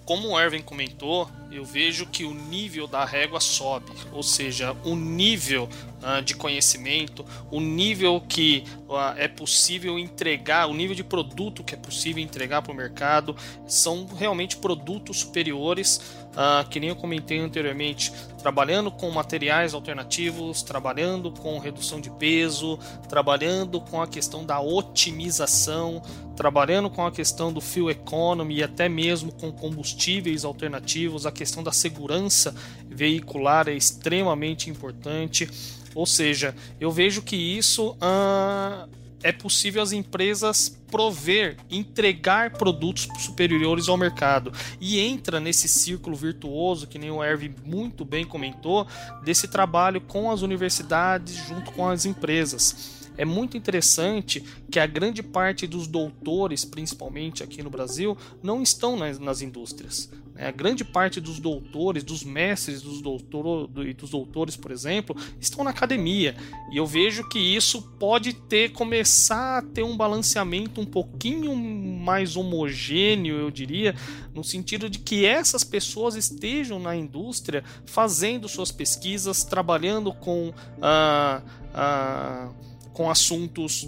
Como 0.07 0.29
o 0.29 0.41
Erwin 0.41 0.63
comentou, 0.63 1.29
eu 1.51 1.65
vejo 1.65 2.07
que 2.07 2.25
o 2.25 2.33
nível 2.33 2.87
da 2.87 3.05
régua 3.05 3.41
sobe, 3.41 3.91
ou 4.13 4.23
seja, 4.23 4.73
o 4.85 4.95
nível 4.95 5.69
uh, 6.01 6.23
de 6.23 6.33
conhecimento, 6.37 7.27
o 7.51 7.61
nível 7.61 8.21
que 8.21 8.63
uh, 8.89 9.19
é 9.19 9.27
possível 9.27 9.99
entregar, 9.99 10.69
o 10.69 10.75
nível 10.75 10.95
de 10.95 11.03
produto 11.03 11.65
que 11.65 11.75
é 11.75 11.77
possível 11.77 12.23
entregar 12.23 12.63
para 12.63 12.73
o 12.73 12.75
mercado, 12.75 13.35
são 13.67 14.07
realmente 14.07 14.57
produtos 14.57 15.19
superiores, 15.19 16.01
uh, 16.37 16.69
que 16.69 16.79
nem 16.79 16.91
eu 16.91 16.97
comentei 16.97 17.39
anteriormente, 17.39 18.13
trabalhando 18.39 18.91
com 18.91 19.11
materiais 19.11 19.75
alternativos, 19.75 20.63
trabalhando 20.63 21.33
com 21.33 21.59
redução 21.59 22.01
de 22.01 22.11
peso, 22.11 22.79
trabalhando 23.09 23.81
com 23.81 24.01
a 24.01 24.07
questão 24.07 24.45
da 24.45 24.61
otimização, 24.61 26.03
trabalhando 26.37 26.91
com 26.91 27.05
a 27.05 27.11
questão 27.11 27.53
do 27.53 27.61
fuel 27.61 27.91
economy 27.91 28.57
e 28.57 28.63
até 28.63 28.89
mesmo 28.89 29.33
com 29.33 29.51
combustíveis 29.51 30.45
alternativos, 30.45 31.27
a 31.27 31.33
questão 31.33 31.63
da 31.63 31.73
segurança 31.73 32.55
veicular 32.87 33.69
é 33.69 33.75
extremamente 33.75 34.71
importante. 34.71 35.49
Ou 35.95 36.05
seja, 36.05 36.55
eu 36.79 36.93
vejo 36.93 37.23
que 37.23 37.37
isso 37.37 37.97
ah, 38.01 38.87
é 39.23 39.33
possível 39.33 39.83
as 39.83 39.93
empresas 39.93 40.81
prover, 40.91 41.57
entregar 41.71 42.53
produtos 42.53 43.09
superiores 43.19 43.89
ao 43.89 43.97
mercado. 43.97 44.53
E 44.81 45.01
entra 45.01 45.41
nesse 45.41 45.69
círculo 45.69 46.15
virtuoso, 46.15 46.87
que 46.87 46.99
nem 46.99 47.11
o 47.11 47.23
Erv 47.23 47.55
muito 47.65 48.05
bem 48.05 48.25
comentou, 48.25 48.87
desse 49.25 49.49
trabalho 49.49 50.01
com 50.01 50.31
as 50.31 50.43
universidades 50.43 51.35
junto 51.35 51.73
com 51.73 51.89
as 51.89 52.05
empresas 52.05 52.97
é 53.19 53.25
muito 53.25 53.57
interessante 53.57 54.45
que 54.71 54.79
a 54.79 54.87
grande 54.87 55.23
parte 55.23 55.67
dos 55.67 55.87
doutores, 55.87 56.65
principalmente 56.65 57.43
aqui 57.43 57.63
no 57.63 57.71
Brasil, 57.71 58.17
não 58.43 58.63
estão 58.63 58.97
nas, 58.97 59.19
nas 59.19 59.41
indústrias. 59.41 60.11
A 60.39 60.51
grande 60.51 60.85
parte 60.85 61.21
dos 61.21 61.39
doutores, 61.39 62.05
dos 62.05 62.23
mestres 62.23 62.83
dos, 62.83 63.01
doutor, 63.01 63.71
e 63.87 63.95
dos 63.95 64.11
doutores, 64.11 64.57
por 64.57 64.71
exemplo, 64.71 65.17
estão 65.41 65.65
na 65.65 65.71
academia. 65.71 66.37
E 66.71 66.77
eu 66.77 66.87
vejo 66.87 67.29
que 67.29 67.39
isso 67.39 67.83
pode 67.99 68.33
ter 68.33 68.73
começar 68.73 69.59
a 69.59 69.63
ter 69.63 69.83
um 69.83 69.97
balanceamento 69.97 70.81
um 70.81 70.87
pouquinho 70.87 71.55
mais 71.57 72.37
homogêneo, 72.37 73.37
eu 73.37 73.51
diria, 73.51 73.95
no 74.35 74.45
sentido 74.45 74.91
de 74.91 74.99
que 74.99 75.25
essas 75.25 75.65
pessoas 75.65 76.15
estejam 76.15 76.79
na 76.79 76.95
indústria 76.95 77.65
fazendo 77.87 78.49
suas 78.49 78.71
pesquisas, 78.71 79.45
trabalhando 79.45 80.13
com 80.13 80.53
a. 80.81 81.43
Uh, 81.43 82.53
uh, 82.53 82.77
com 82.97 83.11
assuntos 83.11 83.87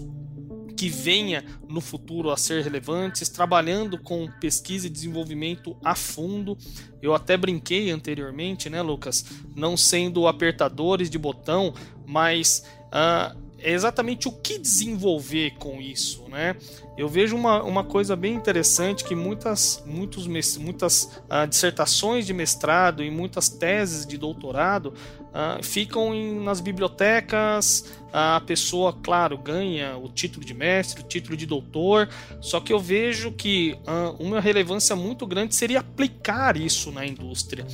que 0.79 0.89
venha 0.89 1.45
no 1.69 1.81
futuro 1.81 2.31
a 2.31 2.37
ser 2.37 2.63
relevantes, 2.63 3.29
trabalhando 3.29 3.99
com 3.99 4.31
pesquisa 4.41 4.87
e 4.87 4.91
desenvolvimento 4.91 5.77
a 5.83 5.97
fundo. 5.97 6.57
Eu 7.03 7.13
até 7.17 7.37
brinquei 7.37 7.91
anteriormente, 7.91 8.71
né, 8.71 8.81
Lucas? 8.81 9.25
Não 9.57 9.77
sendo 9.77 10.29
apertadores 10.29 11.11
de 11.11 11.19
botão, 11.19 11.75
mas 12.07 12.65
uh, 12.87 13.37
é 13.59 13.73
exatamente 13.73 14.29
o 14.29 14.33
que 14.33 14.57
desenvolver 14.57 15.57
com 15.59 15.81
isso, 15.81 16.29
né? 16.29 16.55
Eu 16.97 17.09
vejo 17.09 17.35
uma, 17.35 17.61
uma 17.65 17.83
coisa 17.83 18.15
bem 18.15 18.35
interessante 18.35 19.03
que 19.03 19.17
muitas, 19.17 19.83
muitos, 19.85 20.29
muitas 20.59 21.21
uh, 21.25 21.45
dissertações 21.49 22.25
de 22.25 22.33
mestrado 22.33 23.03
e 23.03 23.11
muitas 23.11 23.49
teses 23.49 24.07
de 24.07 24.17
doutorado 24.17 24.95
uh, 25.39 25.63
ficam 25.63 26.13
em, 26.13 26.41
nas 26.41 26.61
bibliotecas. 26.61 27.97
A 28.13 28.41
pessoa, 28.41 28.93
claro, 28.93 29.37
ganha 29.37 29.97
o 29.97 30.09
título 30.09 30.45
de 30.45 30.55
mestre, 30.55 31.03
o 31.03 31.07
título 31.07 31.37
de 31.37 31.45
doutor, 31.45 32.09
só 32.41 32.59
que 32.59 32.73
eu 32.73 32.81
vejo 32.81 33.31
que 33.33 33.77
uh, 33.87 34.17
uma 34.19 34.41
relevância 34.41 34.97
muito 34.97 35.27
grande 35.27 35.55
seria 35.55 35.81
aplicar 35.81 36.57
isso 36.57 36.91
na 36.91 37.07
indústria. 37.07 37.67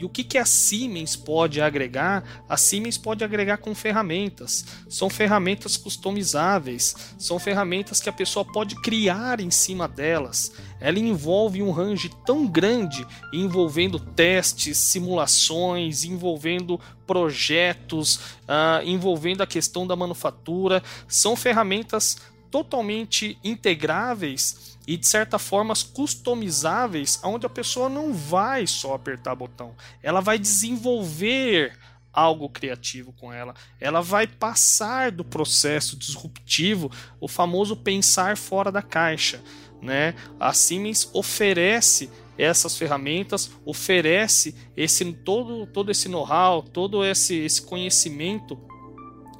E 0.00 0.04
o 0.04 0.08
que, 0.08 0.24
que 0.24 0.38
a 0.38 0.46
Siemens 0.46 1.14
pode 1.14 1.60
agregar? 1.60 2.42
A 2.48 2.56
Siemens 2.56 2.96
pode 2.96 3.22
agregar 3.22 3.58
com 3.58 3.74
ferramentas. 3.74 4.64
São 4.88 5.10
ferramentas 5.10 5.76
customizáveis, 5.76 7.14
são 7.18 7.38
ferramentas 7.38 8.00
que 8.00 8.08
a 8.08 8.12
pessoa 8.12 8.42
pode 8.42 8.76
criar 8.76 9.40
em 9.40 9.50
cima 9.50 9.86
delas. 9.86 10.52
Ela 10.80 10.98
envolve 10.98 11.62
um 11.62 11.70
range 11.70 12.10
tão 12.24 12.46
grande, 12.46 13.06
envolvendo 13.30 14.00
testes, 14.00 14.78
simulações, 14.78 16.02
envolvendo 16.02 16.80
projetos, 17.06 18.16
uh, 18.48 18.82
envolvendo 18.82 19.42
a 19.42 19.46
questão 19.46 19.86
da 19.86 19.94
manufatura. 19.94 20.82
São 21.06 21.36
ferramentas 21.36 22.16
totalmente 22.50 23.38
integráveis 23.44 24.78
e 24.86 24.96
de 24.96 25.06
certa 25.06 25.38
forma 25.38 25.74
customizáveis, 25.92 27.20
onde 27.22 27.46
a 27.46 27.50
pessoa 27.50 27.88
não 27.88 28.12
vai 28.12 28.66
só 28.66 28.94
apertar 28.94 29.34
botão, 29.34 29.74
ela 30.02 30.20
vai 30.20 30.38
desenvolver 30.38 31.78
algo 32.12 32.48
criativo 32.48 33.12
com 33.12 33.32
ela. 33.32 33.54
Ela 33.78 34.00
vai 34.00 34.26
passar 34.26 35.12
do 35.12 35.24
processo 35.24 35.96
disruptivo, 35.96 36.90
o 37.20 37.28
famoso 37.28 37.76
pensar 37.76 38.36
fora 38.36 38.72
da 38.72 38.82
caixa. 38.82 39.40
Né? 39.80 40.14
A 40.38 40.52
Siemens 40.52 41.08
oferece 41.12 42.10
essas 42.36 42.76
ferramentas, 42.76 43.50
oferece 43.64 44.54
esse 44.76 45.04
todo, 45.12 45.66
todo 45.66 45.90
esse 45.90 46.08
know-how, 46.08 46.62
todo 46.62 47.04
esse, 47.04 47.36
esse 47.36 47.62
conhecimento 47.62 48.58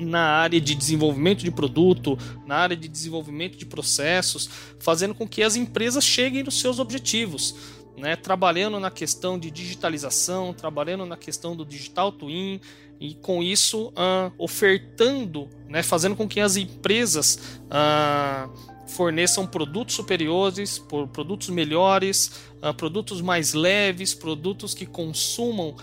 na 0.00 0.22
área 0.22 0.60
de 0.60 0.74
desenvolvimento 0.74 1.44
de 1.44 1.50
produto, 1.50 2.18
na 2.46 2.56
área 2.56 2.76
de 2.76 2.88
desenvolvimento 2.88 3.56
de 3.56 3.66
processos, 3.66 4.48
fazendo 4.78 5.14
com 5.14 5.28
que 5.28 5.42
as 5.42 5.56
empresas 5.56 6.04
cheguem 6.04 6.42
nos 6.42 6.60
seus 6.60 6.78
objetivos 6.78 7.54
né, 8.00 8.16
trabalhando 8.16 8.80
na 8.80 8.90
questão 8.90 9.38
de 9.38 9.50
digitalização, 9.50 10.52
trabalhando 10.52 11.04
na 11.04 11.16
questão 11.16 11.54
do 11.54 11.64
digital 11.64 12.10
twin 12.10 12.60
e 12.98 13.14
com 13.14 13.42
isso 13.42 13.88
uh, 13.88 14.32
ofertando, 14.38 15.48
né, 15.68 15.82
fazendo 15.82 16.16
com 16.16 16.26
que 16.26 16.40
as 16.40 16.56
empresas 16.56 17.60
uh, 17.66 18.69
forneçam 18.90 19.46
produtos 19.46 19.94
superiores, 19.94 20.78
produtos 21.12 21.48
melhores, 21.48 22.42
uh, 22.62 22.74
produtos 22.74 23.20
mais 23.20 23.54
leves, 23.54 24.14
produtos 24.14 24.74
que 24.74 24.86
consumam 24.86 25.74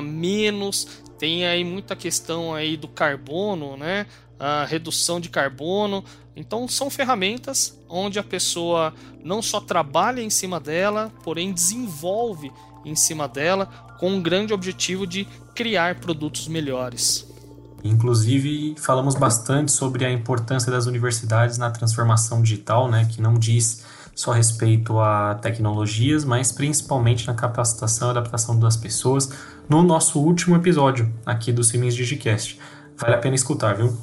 menos. 0.00 1.02
Tem 1.18 1.44
aí 1.44 1.64
muita 1.64 1.96
questão 1.96 2.54
aí 2.54 2.76
do 2.76 2.86
carbono, 2.86 3.76
né? 3.76 4.06
A 4.38 4.64
redução 4.64 5.18
de 5.18 5.28
carbono, 5.28 6.04
então 6.36 6.66
são 6.66 6.88
ferramentas 6.88 7.78
onde 7.88 8.18
a 8.18 8.22
pessoa 8.22 8.94
não 9.22 9.42
só 9.42 9.60
trabalha 9.60 10.22
em 10.22 10.30
cima 10.30 10.58
dela, 10.58 11.12
porém 11.22 11.52
desenvolve 11.52 12.50
em 12.84 12.96
cima 12.96 13.28
dela 13.28 13.66
com 13.98 14.10
um 14.10 14.22
grande 14.22 14.52
objetivo 14.52 15.06
de 15.06 15.26
criar 15.54 16.00
produtos 16.00 16.48
melhores. 16.48 17.31
Inclusive, 17.84 18.76
falamos 18.78 19.14
bastante 19.16 19.72
sobre 19.72 20.04
a 20.04 20.12
importância 20.12 20.70
das 20.70 20.86
universidades 20.86 21.58
na 21.58 21.70
transformação 21.70 22.40
digital, 22.40 22.88
né, 22.88 23.06
que 23.10 23.20
não 23.20 23.34
diz 23.34 23.84
só 24.14 24.30
respeito 24.30 25.00
a 25.00 25.34
tecnologias, 25.36 26.24
mas 26.24 26.52
principalmente 26.52 27.26
na 27.26 27.34
capacitação 27.34 28.08
e 28.08 28.10
adaptação 28.12 28.58
das 28.58 28.76
pessoas, 28.76 29.32
no 29.68 29.82
nosso 29.82 30.20
último 30.20 30.54
episódio 30.54 31.12
aqui 31.24 31.52
do 31.52 31.64
Siemens 31.64 31.94
Digicast. 31.94 32.58
Vale 32.96 33.14
a 33.14 33.18
pena 33.18 33.34
escutar, 33.34 33.74
viu? 33.74 33.96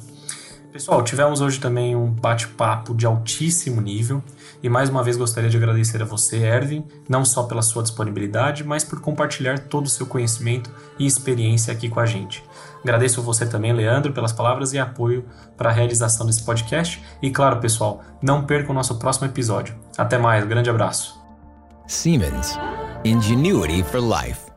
Pessoal, 0.72 1.02
tivemos 1.02 1.40
hoje 1.40 1.58
também 1.58 1.96
um 1.96 2.08
bate-papo 2.08 2.94
de 2.94 3.04
altíssimo 3.04 3.80
nível 3.80 4.22
e 4.62 4.68
mais 4.68 4.88
uma 4.88 5.02
vez 5.02 5.16
gostaria 5.16 5.50
de 5.50 5.56
agradecer 5.56 6.00
a 6.00 6.04
você, 6.04 6.36
Erwin, 6.36 6.84
não 7.08 7.24
só 7.24 7.42
pela 7.44 7.62
sua 7.62 7.82
disponibilidade, 7.82 8.62
mas 8.62 8.84
por 8.84 9.00
compartilhar 9.00 9.58
todo 9.58 9.86
o 9.86 9.90
seu 9.90 10.06
conhecimento 10.06 10.70
e 10.98 11.06
experiência 11.06 11.72
aqui 11.72 11.88
com 11.88 11.98
a 11.98 12.06
gente. 12.06 12.44
Agradeço 12.82 13.22
você 13.22 13.46
também, 13.46 13.72
Leandro, 13.72 14.12
pelas 14.12 14.32
palavras 14.32 14.72
e 14.72 14.78
apoio 14.78 15.24
para 15.56 15.70
a 15.70 15.72
realização 15.72 16.26
desse 16.26 16.42
podcast. 16.42 17.02
E 17.20 17.30
claro, 17.30 17.58
pessoal, 17.58 18.02
não 18.22 18.44
perca 18.44 18.70
o 18.70 18.74
nosso 18.74 18.98
próximo 18.98 19.26
episódio. 19.26 19.74
Até 19.96 20.18
mais, 20.18 20.44
grande 20.46 20.70
abraço. 20.70 21.20
Siemens. 21.86 22.58
Ingenuity 23.04 23.82
for 23.82 24.00
Life. 24.00 24.49